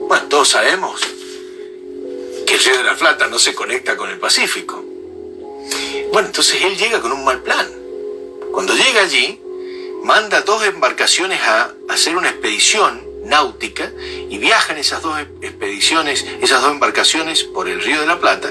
[0.09, 1.01] Bueno, todos sabemos
[2.47, 4.90] que el Río de la Plata no se conecta con el Pacífico.
[6.13, 7.67] Bueno, entonces él llega con un mal plan.
[8.53, 9.41] Cuando llega allí,
[10.03, 13.93] manda dos embarcaciones a hacer una expedición náutica
[14.29, 18.51] y viajan esas dos expediciones, esas dos embarcaciones por el río de la Plata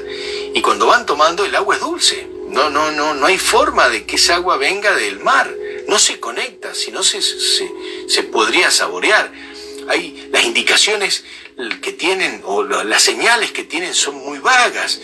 [0.53, 2.27] y cuando van tomando el agua es dulce.
[2.47, 5.53] No, no, no, no hay forma de que esa agua venga del mar.
[5.87, 7.71] No se conecta, si no se, se,
[8.07, 9.31] se podría saborear.
[9.87, 11.23] Hay las indicaciones
[11.81, 14.99] que tienen o las señales que tienen son muy vagas.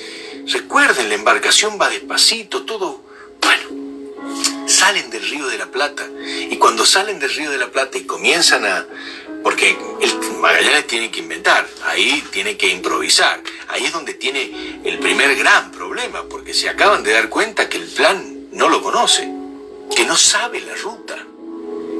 [0.47, 3.01] Recuerden, la embarcación va despacito, todo,
[3.41, 6.07] bueno, salen del Río de la Plata.
[6.19, 8.85] Y cuando salen del Río de la Plata y comienzan a...
[9.43, 13.41] Porque el Magallanes tiene que inventar, ahí tiene que improvisar.
[13.69, 17.77] Ahí es donde tiene el primer gran problema, porque se acaban de dar cuenta que
[17.77, 19.29] el plan no lo conoce,
[19.95, 21.17] que no sabe la ruta.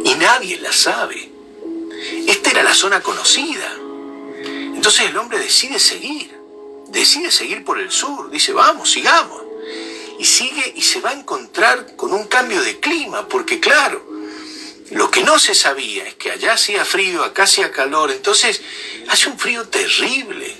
[0.04, 1.32] Y nadie la sabe.
[2.28, 3.76] Esta era la zona conocida.
[4.44, 6.35] Entonces el hombre decide seguir,
[6.96, 9.44] decide seguir por el sur, dice, vamos, sigamos
[10.18, 14.02] y sigue y se va a encontrar con un cambio de clima, porque claro,
[14.92, 18.62] lo que no se sabía es que allá hacía frío, acá hacía calor, entonces
[19.10, 20.56] hace un frío terrible.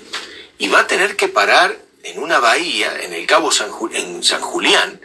[0.58, 4.40] Y va a tener que parar en una bahía, en el Cabo San, en San
[4.40, 5.00] Julián,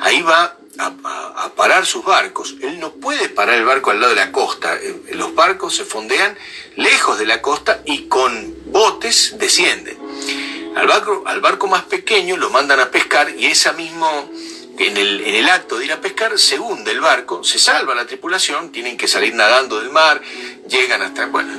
[0.00, 2.56] ahí va a, parar sus barcos.
[2.62, 5.84] Él no puede parar el barco al lado de la costa, eh, los barcos se
[5.84, 6.36] fondean
[6.76, 9.96] lejos de la costa y con botes descienden.
[10.76, 14.30] Al barco, al barco más pequeño lo mandan a pescar y esa mismo,
[14.78, 17.94] en el, en el acto de ir a pescar, se hunde el barco, se salva
[17.94, 20.20] la tripulación, tienen que salir nadando del mar,
[20.68, 21.26] llegan hasta...
[21.26, 21.52] Bueno,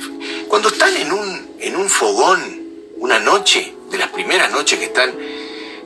[0.48, 2.66] cuando están en un, en un fogón,
[2.98, 5.14] una noche, de las primeras noches que están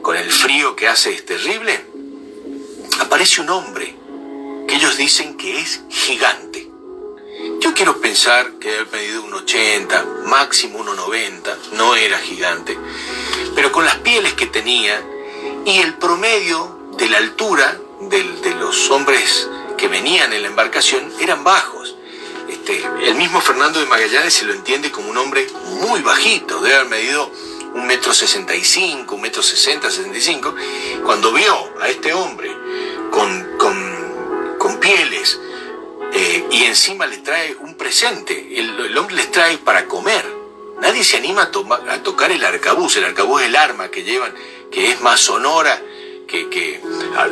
[0.02, 1.80] con el frío que hace es terrible,
[3.00, 3.96] aparece un hombre
[4.68, 6.68] que ellos dicen que es gigante.
[7.60, 12.78] Yo quiero pensar que haber medido un 80, máximo 1,90, no era gigante,
[13.54, 15.04] pero con las pieles que tenía
[15.65, 21.43] y el promedio de la altura de, los hombres que venían en la embarcación eran
[21.43, 21.98] bajos.
[22.48, 25.45] Este, el mismo Fernando de Magallanes se lo entiende como un hombre
[25.82, 27.30] muy bajito, debe haber medido
[27.74, 30.56] un metro sesenta y cinco, un metro sesenta, sesenta y cinco.
[31.04, 32.56] Cuando vio a este hombre
[33.12, 35.38] con, con, con pieles,
[36.52, 38.60] y encima le trae un presente.
[38.60, 40.26] El, hombre les trae para comer.
[40.82, 42.95] Nadie se anima a, tocar el arcabuz.
[42.98, 44.34] El arcabuz es el arma que llevan,
[44.72, 45.82] que es más sonora,
[46.28, 46.82] que, que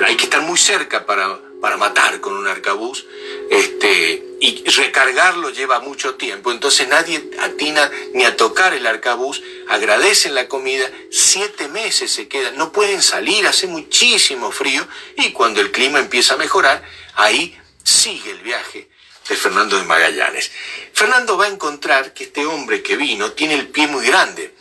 [0.05, 3.05] hay que estar muy cerca para, para matar con un arcabuz.
[3.49, 10.35] este, y recargarlo lleva mucho tiempo, entonces nadie atina ni a tocar el arcabuz, agradecen
[10.35, 15.71] la comida, siete meses se quedan, no pueden salir, hace muchísimo frío y cuando el
[15.71, 16.83] clima empieza a mejorar,
[17.15, 18.89] ahí sigue el viaje
[19.29, 20.51] de Fernando de Magallanes.
[20.93, 24.53] Fernando va a encontrar que este hombre que vino tiene el pie muy grande.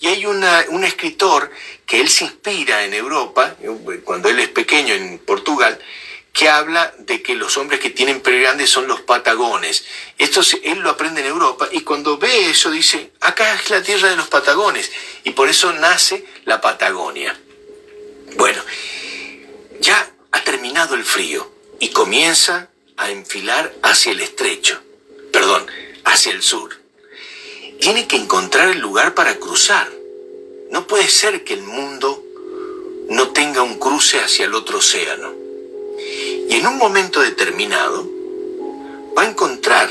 [0.00, 1.50] Y hay una, un escritor
[1.86, 3.56] que él se inspira en Europa,
[4.02, 5.78] cuando él es pequeño en Portugal,
[6.32, 9.84] que habla de que los hombres que tienen pie grande son los patagones.
[10.18, 14.08] Esto él lo aprende en Europa y cuando ve eso dice, acá es la tierra
[14.08, 14.90] de los patagones
[15.22, 17.38] y por eso nace la Patagonia.
[18.34, 18.60] Bueno,
[19.78, 22.71] ya ha terminado el frío y comienza
[23.02, 24.80] a enfilar hacia el estrecho,
[25.32, 25.66] perdón,
[26.04, 26.70] hacia el sur.
[27.80, 29.90] Tiene que encontrar el lugar para cruzar.
[30.70, 32.22] No puede ser que el mundo
[33.08, 35.32] no tenga un cruce hacia el otro océano.
[36.48, 38.08] Y en un momento determinado
[39.16, 39.90] va a encontrar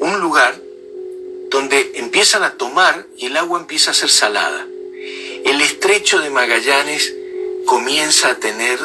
[0.00, 0.60] un lugar
[1.50, 4.66] donde empiezan a tomar y el agua empieza a ser salada.
[5.44, 7.14] El estrecho de Magallanes
[7.64, 8.78] comienza a tener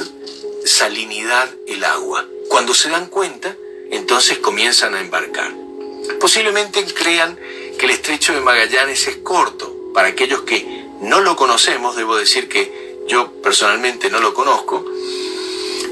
[0.66, 2.28] salinidad el agua.
[2.50, 3.56] Cuando se dan cuenta,
[3.92, 5.54] entonces comienzan a embarcar.
[6.20, 7.40] Posiblemente crean
[7.78, 9.74] que el estrecho de Magallanes es corto.
[9.94, 14.86] Para aquellos que no lo conocemos, debo decir que yo personalmente no lo conozco,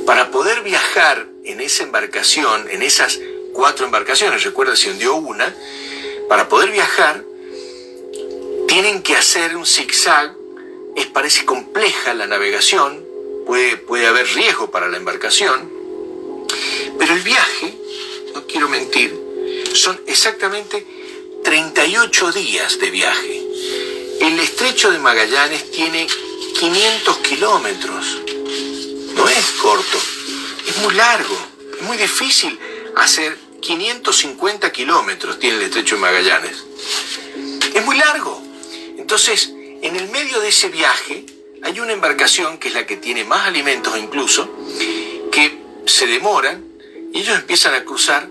[0.06, 3.20] para poder viajar en esa embarcación, en esas
[3.54, 5.54] cuatro embarcaciones, recuerda, se hundió una,
[6.30, 7.24] para poder viajar
[8.68, 10.36] tienen que hacer un zigzag,
[10.96, 13.04] es parece compleja la navegación,
[13.46, 15.77] puede, puede haber riesgo para la embarcación,
[16.98, 17.78] pero el viaje,
[18.34, 19.18] no quiero mentir,
[19.74, 20.86] son exactamente
[21.44, 23.44] 38 días de viaje.
[24.22, 26.08] El estrecho de Magallanes tiene
[26.60, 28.18] 500 kilómetros.
[29.16, 29.98] No es corto,
[30.68, 31.38] es muy largo,
[31.80, 32.58] es muy difícil
[32.96, 36.64] hacer 550 kilómetros tiene el estrecho de Magallanes.
[37.74, 38.42] Es muy largo.
[38.98, 41.26] Entonces, en el medio de ese viaje
[41.64, 44.50] hay una embarcación que es la que tiene más alimentos incluso,
[45.88, 46.64] se demoran
[47.14, 48.28] y ellos empiezan a cruzar,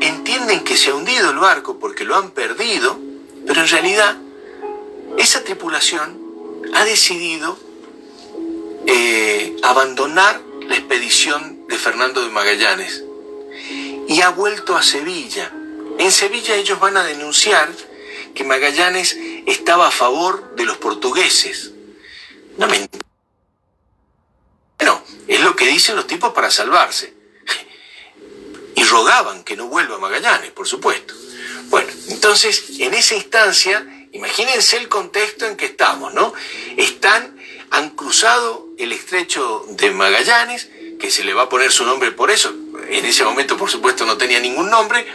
[0.00, 2.98] entienden que se ha hundido el barco porque lo han perdido,
[3.46, 4.16] pero en realidad
[5.18, 6.18] esa tripulación
[6.74, 7.58] ha decidido
[8.86, 13.04] eh, abandonar la expedición de Fernando de Magallanes
[14.08, 15.52] y ha vuelto a Sevilla.
[15.98, 17.70] En Sevilla ellos van a denunciar
[18.34, 21.72] que Magallanes estaba a favor de los portugueses.
[22.58, 23.04] No mentira.
[25.26, 27.14] Es lo que dicen los tipos para salvarse
[28.74, 31.14] y rogaban que no vuelva Magallanes, por supuesto.
[31.68, 36.34] Bueno, entonces, en esa instancia, imagínense el contexto en que estamos, ¿no?
[36.76, 37.38] Están,
[37.70, 42.30] han cruzado el estrecho de Magallanes, que se le va a poner su nombre por
[42.30, 42.54] eso,
[42.88, 45.06] en ese momento por supuesto no tenía ningún nombre,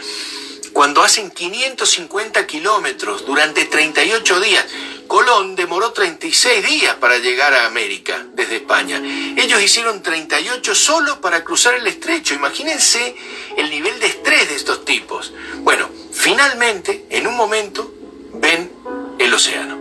[0.72, 4.66] cuando hacen 550 kilómetros durante 38 días.
[5.06, 9.02] Colón demoró 36 días para llegar a América desde España.
[9.36, 12.34] Ellos hicieron 38 solo para cruzar el estrecho.
[12.34, 13.16] Imagínense
[13.56, 15.32] el nivel de estrés de estos tipos.
[15.58, 17.92] Bueno, finalmente, en un momento,
[18.34, 18.70] ven
[19.18, 19.78] el océano.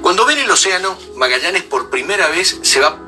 [0.00, 2.98] Cuando ven el océano, Magallanes por primera vez se va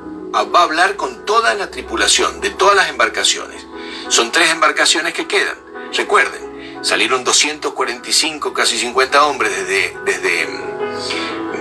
[0.43, 3.65] va a hablar con toda la tripulación de todas las embarcaciones.
[4.09, 5.64] Son tres embarcaciones que quedan.
[5.97, 10.49] Recuerden, salieron 245, casi 50 hombres desde, desde,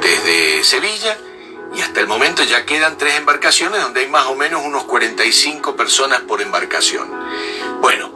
[0.02, 1.18] desde Sevilla
[1.76, 5.76] y hasta el momento ya quedan tres embarcaciones donde hay más o menos unos 45
[5.76, 7.10] personas por embarcación.
[7.82, 8.14] Bueno,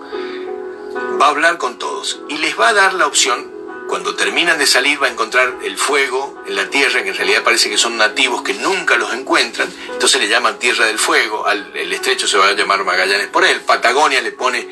[1.21, 3.57] va a hablar con todos y les va a dar la opción
[3.88, 7.43] cuando terminan de salir va a encontrar el fuego en la tierra, que en realidad
[7.43, 11.71] parece que son nativos que nunca los encuentran, entonces le llaman Tierra del Fuego, al,
[11.76, 14.67] el estrecho se va a llamar Magallanes por él, Patagonia le pone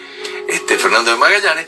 [0.47, 1.67] este, Fernando de Magallanes,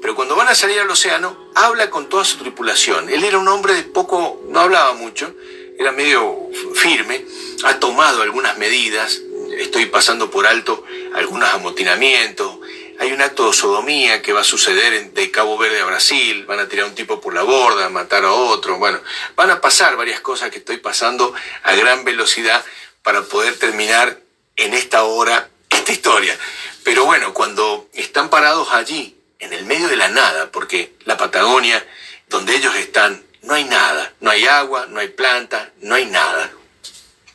[0.00, 3.08] pero cuando van a salir al océano, habla con toda su tripulación.
[3.08, 5.34] Él era un hombre de poco, no hablaba mucho,
[5.78, 7.24] era medio firme,
[7.64, 9.22] ha tomado algunas medidas,
[9.58, 12.58] estoy pasando por alto algunos amotinamientos,
[13.00, 16.60] hay un acto de sodomía que va a suceder de Cabo Verde a Brasil, van
[16.60, 19.00] a tirar a un tipo por la borda, matar a otro, bueno,
[19.36, 22.64] van a pasar varias cosas que estoy pasando a gran velocidad
[23.02, 24.18] para poder terminar
[24.56, 26.38] en esta hora esta historia.
[26.82, 31.86] Pero bueno, cuando están parados allí, en el medio de la nada, porque la Patagonia,
[32.28, 36.50] donde ellos están, no hay nada, no hay agua, no hay planta, no hay nada.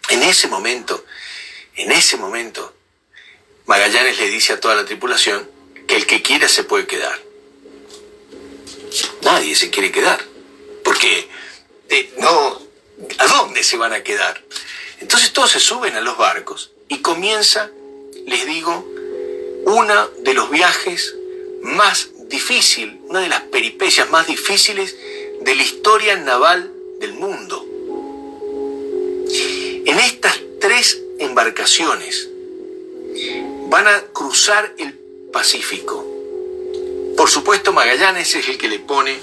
[0.09, 1.05] En ese momento,
[1.75, 2.73] en ese momento,
[3.69, 5.47] Magallanes le dice a toda la tripulación
[5.85, 7.19] que el que quiera se puede quedar.
[9.21, 10.19] Nadie se quiere quedar,
[10.83, 11.29] porque
[11.89, 12.59] eh, no,
[13.19, 14.43] ¿a dónde se van a quedar?
[15.01, 17.69] Entonces todos se suben a los barcos y comienza,
[18.25, 18.91] les digo,
[19.65, 21.13] uno de los viajes
[21.61, 24.95] más difícil, una de las peripecias más difíciles
[25.41, 27.63] de la historia naval del mundo.
[29.29, 32.29] En estas tres embarcaciones
[33.69, 34.93] van a cruzar el
[35.31, 36.05] Pacífico.
[37.15, 39.17] Por supuesto, Magallanes es el que le pone,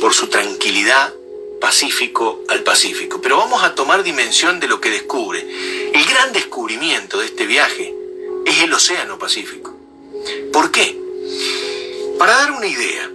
[0.00, 1.12] por su tranquilidad,
[1.60, 3.20] Pacífico al Pacífico.
[3.20, 5.40] Pero vamos a tomar dimensión de lo que descubre.
[5.92, 7.94] El gran descubrimiento de este viaje
[8.46, 9.74] es el Océano Pacífico.
[10.52, 10.98] ¿Por qué?
[12.18, 13.10] Para dar una idea,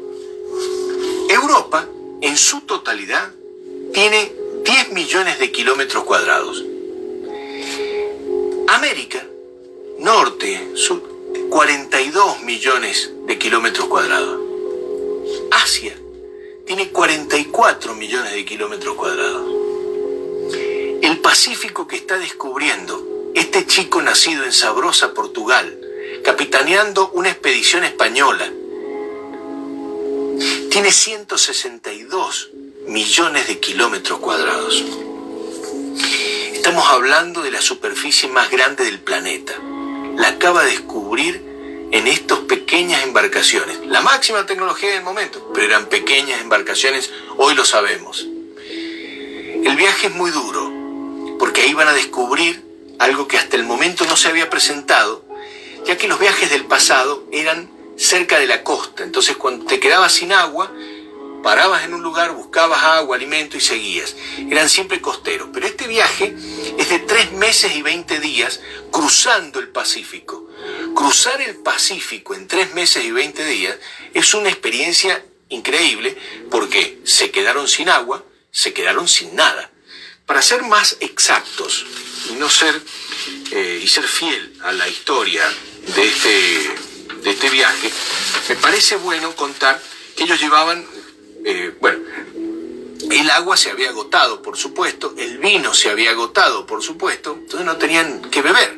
[1.30, 1.88] Europa
[2.22, 3.32] en su totalidad
[3.94, 4.34] tiene
[4.66, 6.64] 10 millones de kilómetros cuadrados.
[8.68, 9.29] América,
[10.00, 11.02] norte, sur,
[11.50, 14.40] 42 millones de kilómetros cuadrados.
[15.52, 15.96] Asia
[16.66, 19.46] tiene 44 millones de kilómetros cuadrados.
[21.02, 25.78] El Pacífico que está descubriendo este chico nacido en Sabrosa, Portugal,
[26.24, 28.50] capitaneando una expedición española,
[30.72, 32.52] tiene 162
[32.88, 34.84] millones de kilómetros cuadrados.
[36.54, 39.60] Estamos hablando de la superficie más grande del planeta.
[40.20, 41.42] La acaba de descubrir
[41.94, 43.80] en estas pequeñas embarcaciones.
[43.86, 48.28] La máxima tecnología del momento, pero eran pequeñas embarcaciones, hoy lo sabemos.
[48.68, 52.62] El viaje es muy duro, porque ahí van a descubrir
[53.00, 55.24] algo que hasta el momento no se había presentado,
[55.86, 59.04] ya que los viajes del pasado eran cerca de la costa.
[59.06, 60.70] Entonces cuando te quedabas sin agua,
[61.44, 64.16] parabas en un lugar, buscabas agua, alimento y seguías.
[64.50, 65.50] Eran siempre costeros.
[65.54, 66.36] Pero este viaje
[66.78, 68.60] es de tres meses y veinte días
[68.92, 70.50] cruzando el Pacífico.
[70.96, 73.76] Cruzar el Pacífico en tres meses y veinte días
[74.14, 76.18] es una experiencia increíble
[76.50, 79.72] porque se quedaron sin agua, se quedaron sin nada.
[80.26, 81.86] Para ser más exactos
[82.30, 82.80] y no ser
[83.52, 85.44] eh, y ser fiel a la historia
[85.96, 86.72] de este
[87.24, 87.92] de este viaje,
[88.48, 89.82] me parece bueno contar
[90.16, 90.86] que ellos llevaban,
[91.46, 92.00] eh, bueno,
[93.12, 97.66] el agua se había agotado, por supuesto, el vino se había agotado, por supuesto, entonces
[97.66, 98.78] no tenían que beber.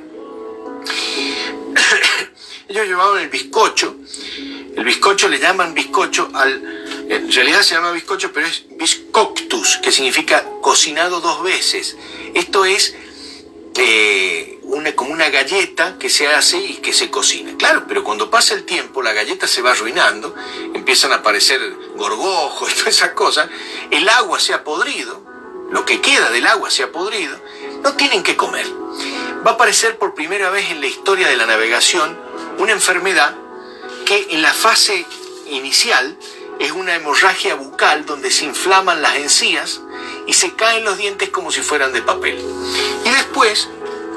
[2.67, 3.95] ellos llevaban el bizcocho,
[4.75, 9.91] el bizcocho le llaman bizcocho al, en realidad se llama bizcocho, pero es biscoctus, que
[9.91, 11.97] significa cocinado dos veces.
[12.33, 12.95] Esto es
[14.63, 17.55] una, como una galleta que se hace y que se cocina.
[17.57, 20.35] Claro, pero cuando pasa el tiempo, la galleta se va arruinando,
[20.73, 21.61] empiezan a aparecer
[21.95, 23.49] gorgojos y todas esas cosas,
[23.91, 25.21] el agua se ha podrido,
[25.71, 27.37] lo que queda del agua se ha podrido,
[27.83, 28.67] no tienen que comer.
[29.45, 32.19] Va a aparecer por primera vez en la historia de la navegación
[32.59, 33.35] una enfermedad
[34.05, 35.05] que en la fase
[35.47, 36.17] inicial
[36.59, 39.81] es una hemorragia bucal donde se inflaman las encías
[40.27, 42.37] y se caen los dientes como si fueran de papel.
[43.05, 43.69] Y después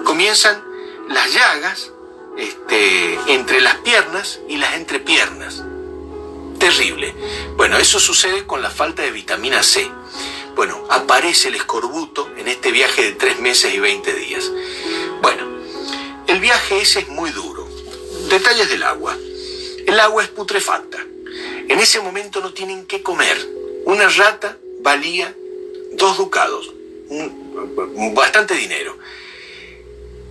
[0.04, 0.62] comienzan
[1.08, 1.92] las llagas
[2.36, 5.62] este, entre las piernas y las entrepiernas.
[6.58, 7.14] Terrible.
[7.56, 9.90] Bueno, eso sucede con la falta de vitamina C.
[10.54, 14.50] Bueno, aparece el escorbuto en este viaje de tres meses y 20 días.
[15.20, 15.44] Bueno,
[16.26, 17.68] el viaje ese es muy duro.
[18.28, 19.16] Detalles del agua.
[19.86, 20.98] El agua es putrefacta.
[21.68, 23.36] En ese momento no tienen que comer.
[23.84, 25.34] Una rata valía
[25.96, 26.72] dos ducados,
[28.12, 28.98] bastante dinero.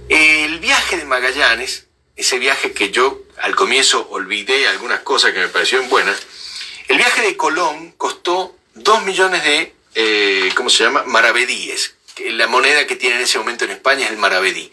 [0.10, 5.48] El viaje de Magallanes, ese viaje que yo al comienzo olvidé algunas cosas que me
[5.48, 6.22] parecieron buenas,
[6.88, 11.04] el viaje de Colón costó dos millones de, eh, ¿cómo se llama?
[11.04, 11.96] Maravedíes.
[12.20, 14.72] La moneda que tiene en ese momento en España es el maravedí.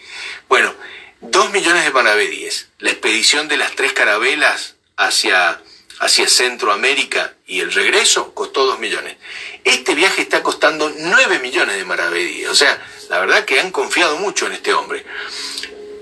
[0.49, 0.75] Bueno,
[1.21, 2.69] dos millones de maravedíes.
[2.79, 5.63] La expedición de las tres carabelas hacia,
[6.01, 9.17] hacia Centroamérica y el regreso costó dos millones.
[9.65, 12.49] Este viaje está costando nueve millones de maravedíes.
[12.49, 15.05] O sea, la verdad que han confiado mucho en este hombre.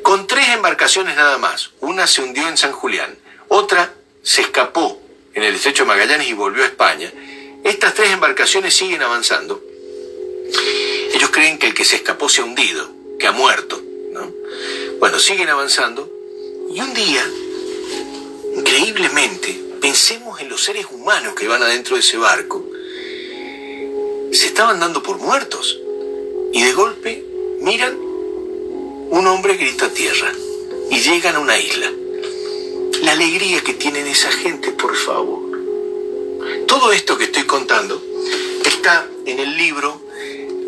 [0.02, 1.72] Con tres embarcaciones nada más.
[1.80, 5.02] Una se hundió en San Julián, otra se escapó
[5.34, 7.12] en el estrecho de Magallanes y volvió a España.
[7.64, 9.60] Estas tres embarcaciones siguen avanzando.
[11.12, 13.82] Ellos creen que el que se escapó se ha hundido, que ha muerto.
[14.12, 14.32] ¿no?
[15.00, 16.08] Bueno, siguen avanzando
[16.70, 17.24] y un día,
[18.56, 22.64] increíblemente, pensemos en los seres humanos que van adentro de ese barco,
[24.32, 25.78] se estaban dando por muertos
[26.52, 27.24] y de golpe
[27.60, 30.32] miran, un hombre grita a tierra
[30.90, 31.90] y llegan a una isla.
[33.02, 35.48] La alegría que tienen esa gente, por favor.
[36.66, 38.02] Todo esto que estoy contando
[38.64, 40.00] está en el libro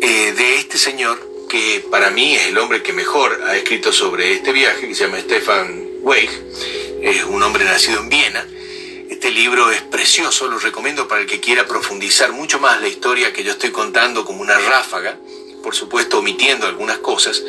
[0.01, 4.33] eh, de este señor, que para mí es el hombre que mejor ha escrito sobre
[4.33, 6.29] este viaje, que se llama Stefan Weig,
[7.01, 8.47] es un hombre nacido en Viena.
[9.21, 13.31] Este libro es precioso, lo recomiendo para el que quiera profundizar mucho más la historia
[13.31, 15.15] que yo estoy contando como una ráfaga
[15.61, 17.43] por supuesto omitiendo algunas cosas,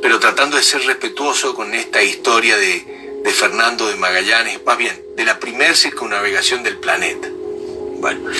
[0.00, 5.26] pero tratando de ser respetuoso con esta historia de, Fernando de Magallanes, más bien, de
[5.26, 7.28] la primera circunnavegación del planeta.
[7.30, 8.30] Bueno,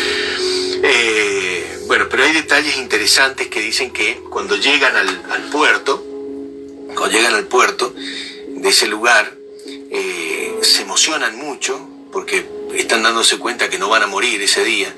[0.83, 6.03] eh, bueno, pero hay detalles interesantes que dicen que cuando llegan al, puerto,
[6.97, 13.69] cuando llegan al puerto de ese lugar, eh, se emocionan mucho porque están dándose cuenta
[13.69, 14.95] que no van a morir ese día.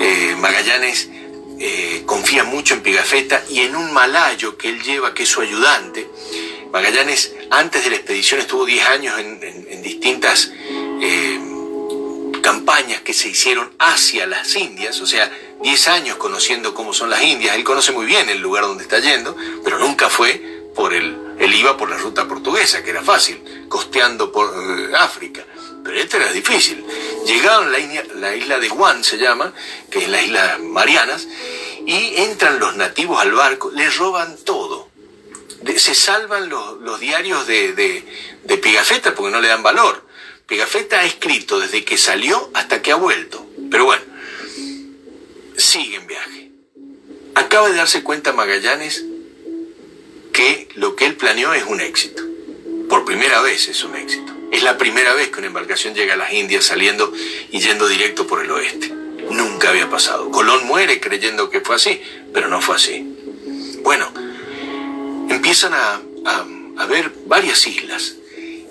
[0.00, 1.10] Eh, Magallanes
[2.04, 6.06] confía mucho en Pigafetta y en un malayo que él lleva, que es su ayudante.
[6.70, 10.50] Magallanes antes de la expedición estuvo 10 años en, distintas
[12.46, 15.28] campañas que se hicieron hacia las Indias, o sea,
[15.62, 19.00] 10 años conociendo cómo son las Indias, él conoce muy bien el lugar donde está
[19.00, 23.66] yendo, pero nunca fue por el, él iba por la ruta portuguesa, que era fácil,
[23.68, 25.44] costeando por eh, África,
[25.86, 26.84] pero esta era difícil.
[27.26, 29.52] Llegaron a la, isla, la isla de Guam, se llama,
[29.90, 31.26] que es la isla Marianas,
[31.86, 34.90] y entran los nativos al barco, les roban todo.
[35.76, 38.04] se salvan los, diarios de, de,
[38.44, 40.06] de Pigafetta porque no le dan valor
[40.46, 43.44] Pigafetta ha escrito desde que salió hasta que ha vuelto.
[43.70, 44.04] Pero bueno,
[45.56, 46.50] sigue en viaje.
[47.34, 49.04] Acaba de darse cuenta Magallanes
[50.32, 52.22] que lo que él planeó es un éxito.
[52.88, 54.35] Por primera vez es un éxito.
[54.52, 57.12] Es la primera vez que una embarcación llega a las Indias saliendo
[57.50, 58.92] y yendo directo por el oeste.
[59.30, 60.30] Nunca había pasado.
[60.30, 62.00] Colón muere creyendo que fue así,
[62.32, 63.16] pero no fue así.
[63.82, 64.12] Bueno,
[65.28, 66.00] empiezan a,
[66.78, 68.16] a ver varias islas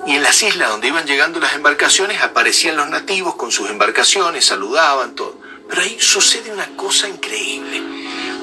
[0.05, 4.45] y en las islas donde iban llegando las embarcaciones aparecían los nativos con sus embarcaciones,
[4.45, 5.39] saludaban, todo.
[5.67, 7.81] Pero ahí sucede una cosa increíble.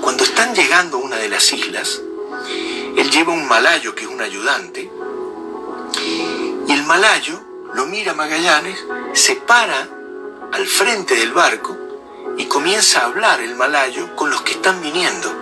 [0.01, 2.01] Cuando están llegando a una de las islas,
[2.97, 4.91] él lleva un malayo que es un ayudante,
[6.67, 7.41] y el malayo
[7.75, 8.79] lo mira Magallanes,
[9.15, 9.89] se para
[10.53, 11.77] al frente del barco
[12.37, 15.33] y comienza a hablar el malayo con los que están viniendo.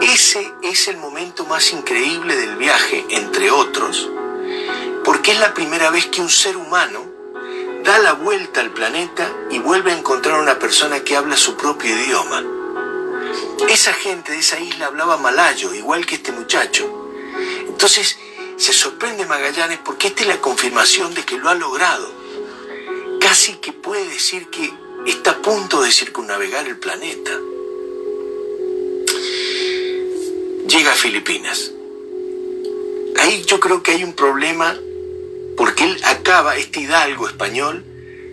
[0.00, 4.08] Ese es el momento más increíble del viaje, entre otros,
[5.04, 7.04] porque es la primera vez que un ser humano
[7.84, 11.90] da la vuelta al planeta y vuelve a encontrar una persona que habla su propio
[11.98, 12.42] idioma.
[13.68, 17.10] Esa gente de esa isla hablaba malayo, igual que este muchacho.
[17.66, 18.18] Entonces
[18.60, 22.12] se sorprende Magallanes porque esta es la confirmación de que lo ha logrado.
[23.18, 24.70] Casi que puede decir que
[25.06, 27.30] está a punto de circunnavegar el planeta.
[30.68, 31.72] Llega a Filipinas.
[33.18, 34.76] Ahí yo creo que hay un problema
[35.56, 37.84] porque él acaba, este hidalgo español,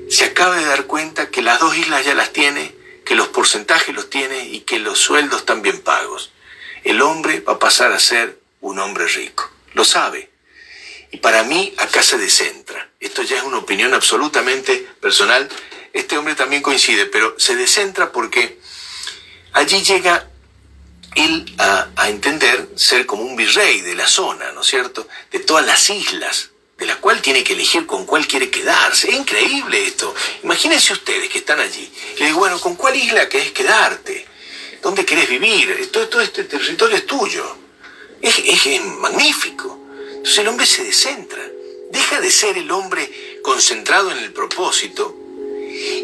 [0.09, 2.75] se acaba de dar cuenta que las dos islas ya las tiene,
[3.05, 6.31] que los porcentajes los tiene y que los sueldos están bien pagos.
[6.83, 10.29] El hombre va a pasar a ser un hombre rico, lo sabe.
[11.11, 12.89] Y para mí acá se descentra.
[12.99, 15.47] Esto ya es una opinión absolutamente personal.
[15.93, 18.59] Este hombre también coincide, pero se descentra porque
[19.53, 20.27] allí llega
[21.15, 25.07] él a, entender ser como un virrey de la zona, ¿no es cierto?
[25.31, 29.09] De todas las islas de la cual tiene que elegir con cuál quiere quedarse.
[29.09, 30.13] Es increíble esto.
[30.43, 31.91] Imagínense ustedes que están allí.
[32.19, 34.27] Le digo, bueno, ¿con cuál isla querés quedarte?
[34.81, 35.89] ¿Dónde querés vivir?
[35.91, 37.66] Todo, todo este territorio es tuyo.
[38.21, 39.77] Es, es, magnífico.
[40.09, 41.41] Entonces el hombre se descentra.
[41.91, 43.09] Deja de ser el hombre
[43.41, 45.15] concentrado en el propósito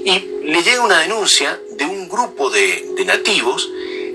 [0.05, 3.69] y le llega una denuncia de un grupo de, de nativos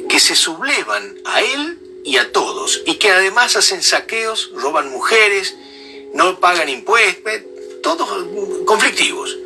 [0.09, 5.57] que se sublevan a él y a todos y que además hacen saqueos, roban mujeres,
[6.15, 7.43] no pagan impuestos,
[7.83, 8.09] todos
[8.65, 9.37] conflictivos.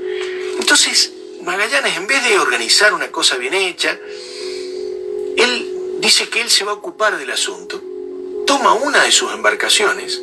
[0.60, 3.98] Entonces, Magallanes, en vez de organizar una cosa bien hecha,
[5.36, 7.82] él dice que él se va a ocupar del asunto,
[8.46, 10.20] toma una de sus embarcaciones,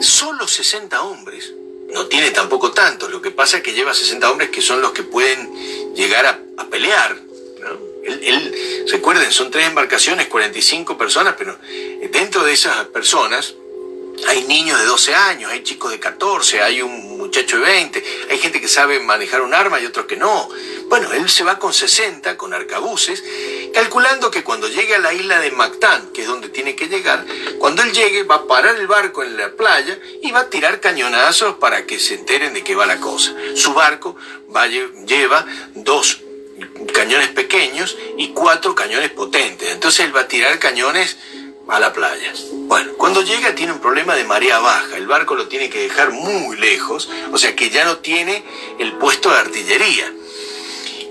[0.00, 1.52] solo 60 hombres,
[1.92, 4.92] no tiene tampoco tantos, lo que pasa es que lleva 60 hombres que son los
[4.92, 7.16] que pueden llegar a, pelear.
[8.04, 11.56] él, recuerden, son tres embarcaciones, 45 personas, pero
[12.10, 13.54] dentro de esas personas,
[14.28, 18.38] hay niños de 12 años, hay chicos de 14, hay un muchacho de 20, hay
[18.38, 20.48] gente que sabe manejar un arma y otros que no.
[20.88, 23.22] Bueno, él se va con 60, con arcabuces,
[23.74, 27.26] calculando que cuando llegue a la isla de Mactán, que es donde tiene que llegar,
[27.58, 30.80] cuando él llegue va a parar el barco en la playa y va a tirar
[30.80, 33.34] cañonazos para que se enteren de qué va la cosa.
[33.54, 34.16] Su barco
[34.54, 35.44] va, lleva
[35.74, 36.20] dos
[36.94, 39.72] cañones pequeños y cuatro cañones potentes.
[39.72, 41.16] Entonces él va a tirar cañones
[41.68, 42.32] a la playa.
[42.52, 46.10] Bueno, cuando llega tiene un problema de marea baja, el barco lo tiene que dejar
[46.12, 48.44] muy lejos, o sea que ya no tiene
[48.78, 50.12] el puesto de artillería.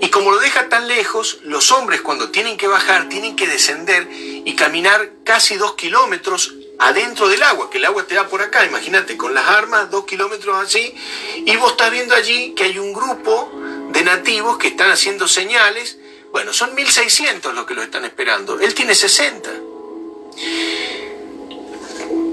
[0.04, 4.06] Y como lo deja tan lejos, los hombres cuando tienen que bajar tienen que descender
[4.12, 8.66] y caminar casi dos kilómetros adentro del agua, que el agua te da por acá,
[8.66, 10.94] imagínate, con las armas, dos kilómetros así,
[11.46, 13.50] y vos estás viendo allí que hay un grupo
[13.92, 15.96] de nativos que están haciendo señales,
[16.32, 19.50] bueno, son 1600 los que lo están esperando, él tiene 60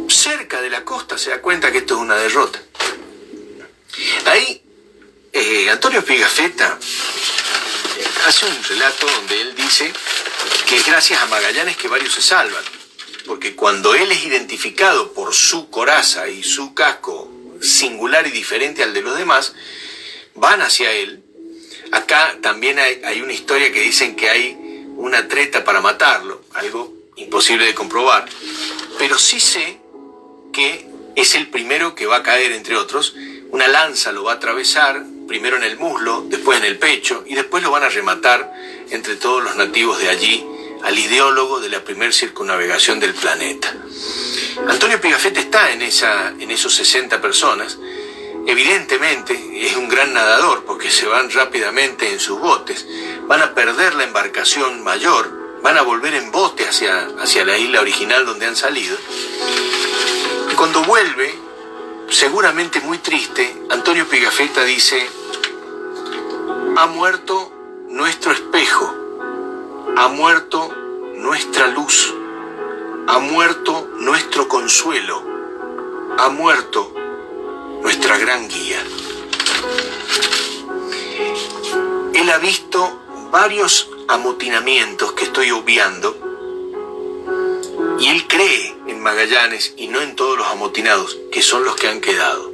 [0.09, 2.61] cerca de la costa se da cuenta que esto es una derrota.
[4.25, 4.61] Ahí
[5.31, 6.77] eh, Antonio Pigafetta
[8.25, 9.91] hace un relato donde él dice
[10.67, 12.63] que es gracias a Magallanes que varios se salvan,
[13.25, 17.31] porque cuando él es identificado por su coraza y su casco
[17.61, 19.53] singular y diferente al de los demás,
[20.35, 21.23] van hacia él.
[21.91, 24.57] Acá también hay, una historia que dicen que hay
[24.95, 28.27] una treta para matarlo, algo imposible de comprobar,
[28.97, 29.79] pero sí sé
[30.53, 33.13] que es el primero que va a caer, entre otros,
[33.49, 37.35] una lanza lo va a atravesar, primero en el muslo, después en el pecho, y
[37.35, 38.51] después lo van a rematar
[38.89, 40.45] entre todos los nativos de allí
[40.83, 43.73] al ideólogo de la primer circunnavegación del planeta.
[44.67, 47.77] Antonio Pigafetta está en, esa, en esos 60 personas.
[48.45, 52.85] Evidentemente es un gran nadador porque se van rápidamente en sus botes.
[53.25, 57.79] Van a perder la embarcación mayor, van a volver en bote hacia, hacia la isla
[57.79, 58.97] original donde han salido.
[60.57, 61.33] Cuando vuelve,
[62.11, 65.09] seguramente muy triste, Antonio Pigafetta dice,
[66.77, 67.51] ha muerto
[67.89, 68.93] nuestro espejo,
[69.97, 70.69] ha muerto
[71.15, 72.13] nuestra luz,
[73.07, 75.23] ha muerto nuestro consuelo,
[76.17, 76.93] ha muerto
[77.81, 78.83] nuestra gran guía.
[82.13, 82.99] Él ha visto
[83.31, 86.30] varios amotinamientos que estoy obviando
[88.01, 91.87] y él cree en Magallanes y no en todos los amotinados, que son los que
[91.87, 92.51] han quedado.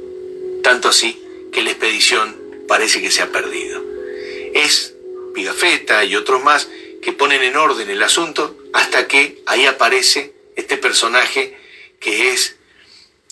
[0.62, 2.38] Tanto así que la expedición
[2.68, 3.82] parece que se ha perdido.
[4.52, 4.94] Es
[5.34, 6.68] Pigafetta y otros más
[7.00, 11.56] que ponen en orden el asunto hasta que ahí aparece este personaje
[11.98, 12.56] que es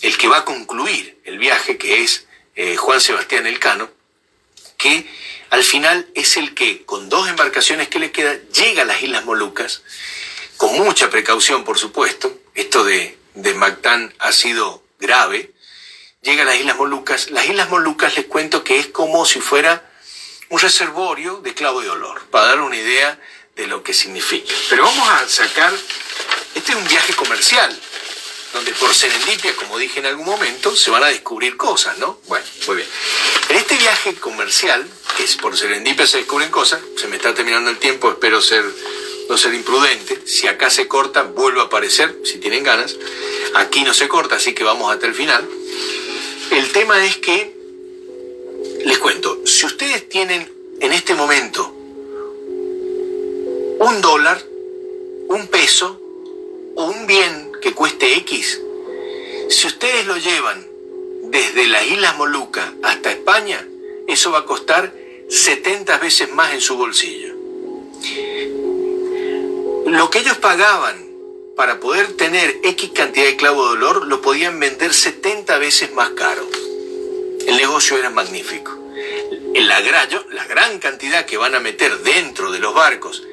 [0.01, 3.91] el que va a concluir el viaje, que es eh, Juan Sebastián Elcano,
[4.77, 5.07] que
[5.51, 9.23] al final es el que, con dos embarcaciones que le queda, llega a las Islas
[9.23, 9.83] Molucas,
[10.57, 15.53] con mucha precaución, por supuesto, esto de, de Mactán ha sido grave,
[16.21, 17.29] llega a las Islas Molucas.
[17.29, 19.89] Las Islas Molucas les cuento que es como si fuera
[20.49, 23.19] un reservorio de clavo de olor, para dar una idea
[23.55, 24.53] de lo que significa.
[24.69, 25.73] Pero vamos a sacar,
[26.55, 27.79] este es un viaje comercial,
[28.53, 32.19] donde por serendipia, como dije en algún momento, se van a descubrir cosas, ¿no?
[32.27, 32.87] Bueno, muy bien.
[33.49, 34.87] En este viaje comercial,
[35.17, 38.63] que es por serendipia se descubren cosas, se me está terminando el tiempo, espero ser
[39.29, 42.95] no ser imprudente, si acá se corta, vuelvo a aparecer, si tienen ganas,
[43.55, 45.47] aquí no se corta, así que vamos hasta el final.
[46.51, 47.55] El tema es que,
[48.85, 50.49] les cuento, si ustedes tienen
[50.79, 51.73] en este momento
[53.79, 54.41] un dólar,
[55.27, 55.99] un peso
[56.75, 58.61] o un bien que cueste X,
[59.49, 60.65] si ustedes lo llevan
[61.23, 63.67] desde las Islas Molucas hasta España,
[64.07, 64.93] eso va a costar
[65.29, 67.35] 70 veces más en su bolsillo.
[69.87, 71.07] Lo que ellos pagaban
[71.55, 76.09] para poder tener X cantidad de clavo de olor, lo podían vender 70 veces más
[76.09, 76.45] caro.
[77.47, 78.77] El negocio era magnífico.
[79.55, 83.23] La gran, la gran cantidad que van a meter dentro de los barcos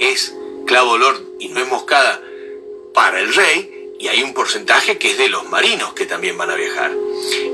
[0.00, 0.34] es
[0.66, 2.20] clavo olor y no es moscada
[2.92, 6.50] para el rey y hay un porcentaje que es de los marinos que también van
[6.50, 6.90] a viajar.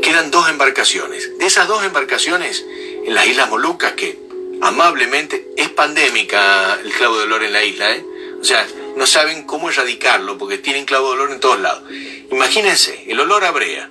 [0.00, 1.38] Quedan dos embarcaciones.
[1.38, 2.64] De esas dos embarcaciones
[3.04, 4.18] en las Islas Molucas, que
[4.62, 8.15] amablemente es pandémica el clavo de olor en la isla, ¿eh?
[8.40, 8.66] O sea,
[8.96, 11.82] no saben cómo erradicarlo porque tienen clavo de olor en todos lados.
[12.30, 13.90] Imagínense, el olor a brea,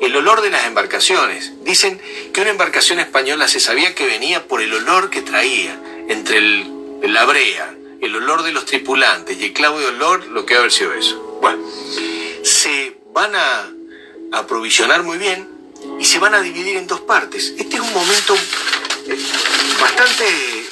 [0.00, 1.52] el olor de las embarcaciones.
[1.64, 2.00] Dicen
[2.32, 7.02] que una embarcación española se sabía que venía por el olor que traía entre el,
[7.02, 10.58] la brea, el olor de los tripulantes y el clavo de olor, lo que ha
[10.58, 11.38] haber sido eso.
[11.40, 11.64] Bueno,
[12.42, 13.70] se van a
[14.32, 15.48] aprovisionar muy bien
[15.98, 17.54] y se van a dividir en dos partes.
[17.56, 18.34] Este es un momento
[19.80, 20.24] bastante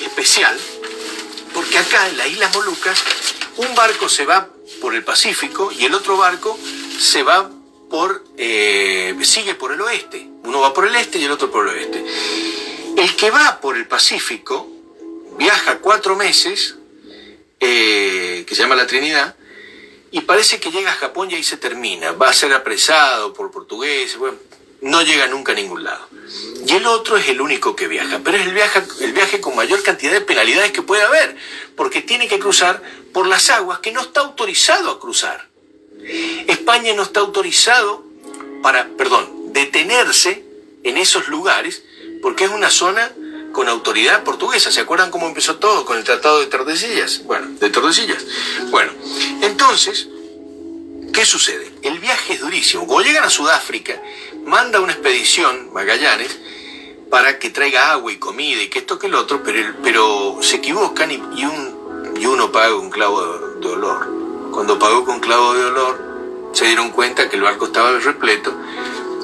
[0.05, 0.59] especial
[1.55, 3.03] porque acá en las Islas Molucas
[3.57, 4.49] un barco se va
[4.81, 6.59] por el Pacífico y el otro barco
[6.99, 7.51] se va
[7.91, 10.29] por eh, sigue por el oeste.
[10.45, 12.05] Uno va por el este y el otro por el oeste.
[12.97, 14.69] El que va por el Pacífico
[15.39, 16.77] viaja cuatro meses
[17.61, 19.37] eh, que se llama la Trinidad,
[20.11, 22.13] y parece que llega a Japón y ahí se termina.
[22.13, 24.37] Va a ser apresado por portugueses, bueno,
[24.83, 26.09] no llega nunca a ningún lado.
[26.67, 29.57] Y el otro es el único que viaja, pero es el viaje, el viaje con
[29.57, 31.37] mayor cantidad de penalidades que puede haber,
[31.77, 35.49] porque tiene que cruzar por las aguas que no está autorizado a cruzar.
[36.49, 38.05] España no está autorizado
[38.63, 40.45] para, perdón, detenerse
[40.83, 41.83] en esos lugares
[42.21, 43.13] porque es una zona
[43.53, 44.73] con autoridad portuguesa.
[44.73, 47.23] ¿Se acuerdan cómo empezó todo con el Tratado de Tordesillas?
[47.25, 48.25] Bueno, de Tordesillas.
[48.71, 48.93] Bueno,
[49.43, 50.09] entonces,
[51.13, 51.71] ¿qué sucede?
[51.83, 52.87] El viaje es durísimo.
[52.87, 54.01] Cuando llegan a Sudáfrica,
[54.45, 56.39] manda una expedición, Magallanes,
[57.11, 60.57] para que traiga agua y comida y que esto que el otro, pero, pero se
[60.57, 63.21] equivocan y, un, y uno paga un clavo
[63.61, 64.09] de olor.
[64.53, 68.53] Cuando pagó con clavo de olor, se dieron cuenta que el barco estaba repleto,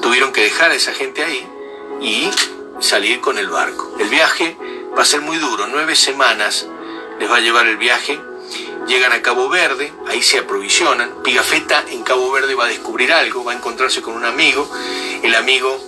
[0.01, 1.47] tuvieron que dejar a esa gente ahí
[2.01, 2.29] y
[2.79, 3.95] salir con el barco.
[3.99, 4.57] El viaje
[4.97, 6.67] va a ser muy duro, nueve semanas
[7.19, 8.19] les va a llevar el viaje.
[8.89, 11.21] Llegan a Cabo Verde, ahí se aprovisionan.
[11.21, 14.67] Pigafetta en Cabo Verde va a descubrir algo, va a encontrarse con un amigo.
[15.21, 15.79] El amigo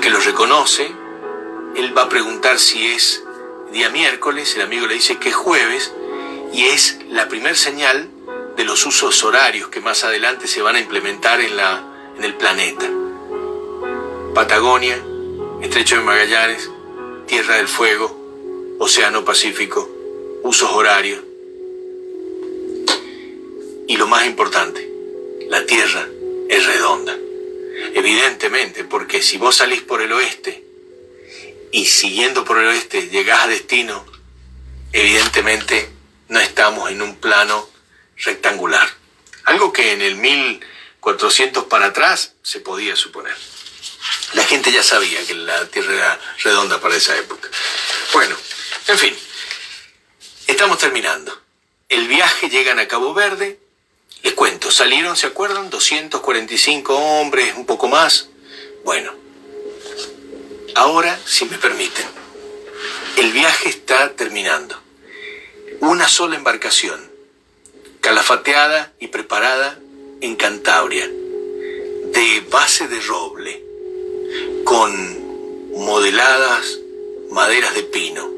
[0.00, 0.90] que lo reconoce,
[1.76, 3.22] él va a preguntar si es
[3.70, 5.92] día miércoles, el amigo le dice que es jueves,
[6.52, 8.10] y es la primer señal
[8.56, 11.84] de los usos horarios que más adelante se van a implementar en, la,
[12.18, 12.90] en el planeta.
[14.34, 15.00] Patagonia,
[15.60, 16.68] Estrecho de Magallanes,
[17.28, 19.88] Tierra del Fuego, Océano Pacífico,
[20.42, 21.31] usos horarios.
[23.88, 24.88] Y lo más importante,
[25.48, 26.06] la Tierra
[26.48, 27.16] es redonda.
[27.94, 30.64] Evidentemente, porque si vos salís por el oeste
[31.72, 34.04] y siguiendo por el oeste llegás a destino,
[34.92, 35.90] evidentemente
[36.28, 37.68] no estamos en un plano
[38.16, 38.88] rectangular.
[39.44, 43.34] Algo que en el 1400 para atrás se podía suponer.
[44.34, 47.48] La gente ya sabía que la Tierra era redonda para esa época.
[48.12, 48.36] Bueno,
[48.88, 49.16] en fin,
[50.46, 51.38] estamos terminando.
[51.88, 53.58] El viaje llegan a Cabo Verde.
[54.22, 55.68] Les cuento, salieron, ¿se acuerdan?
[55.68, 58.28] 245 hombres, un poco más.
[58.84, 59.12] Bueno,
[60.76, 62.06] ahora, si me permiten,
[63.16, 64.80] el viaje está terminando.
[65.80, 67.10] Una sola embarcación,
[68.00, 69.80] calafateada y preparada
[70.20, 73.64] en Cantabria, de base de roble,
[74.62, 76.78] con modeladas
[77.30, 78.30] maderas de pino,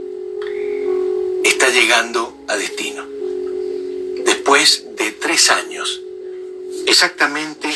[1.45, 3.14] está llegando a destino.
[4.45, 6.03] Después de tres años,
[6.87, 7.75] exactamente,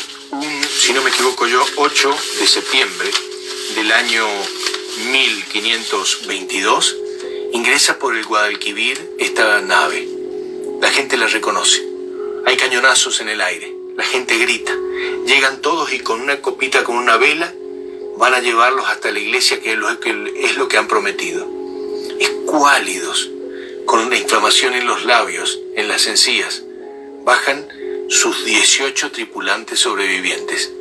[0.69, 3.09] si no me equivoco yo, 8 de septiembre
[3.73, 4.23] del año
[5.11, 6.95] 1522,
[7.53, 10.07] ingresa por el Guadalquivir esta nave.
[10.79, 11.83] La gente la reconoce.
[12.45, 13.75] Hay cañonazos en el aire.
[13.97, 14.77] La gente grita.
[15.25, 17.51] Llegan todos y con una copita, con una vela,
[18.17, 21.47] van a llevarlos hasta la iglesia, que es lo que, es lo que han prometido.
[22.19, 23.31] Escuálidos,
[23.89, 26.61] con una inflamación en los labios, en las encías,
[27.23, 27.67] bajan
[28.07, 30.71] sus 18 tripulantes sobrevivientes.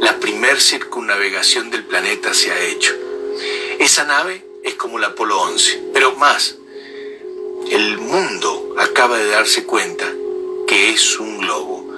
[0.00, 2.94] La primer circunnavegación del planeta se ha hecho.
[3.78, 6.56] Esa nave es como la Apolo 11, pero más,
[7.70, 10.10] el mundo acaba de darse cuenta
[10.66, 11.92] que es un globo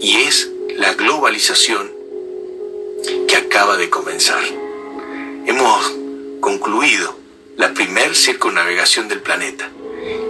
[0.00, 1.90] y es la globalización
[3.26, 4.44] que acaba de comenzar.
[5.44, 5.92] Hemos
[6.38, 7.18] concluido
[7.56, 9.68] la primer circunnavegación del planeta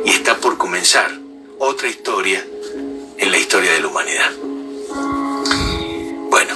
[0.04, 1.10] y está por comenzar
[1.58, 2.44] otra historia
[3.18, 4.30] en la historia de la humanidad.
[6.30, 6.54] Bueno,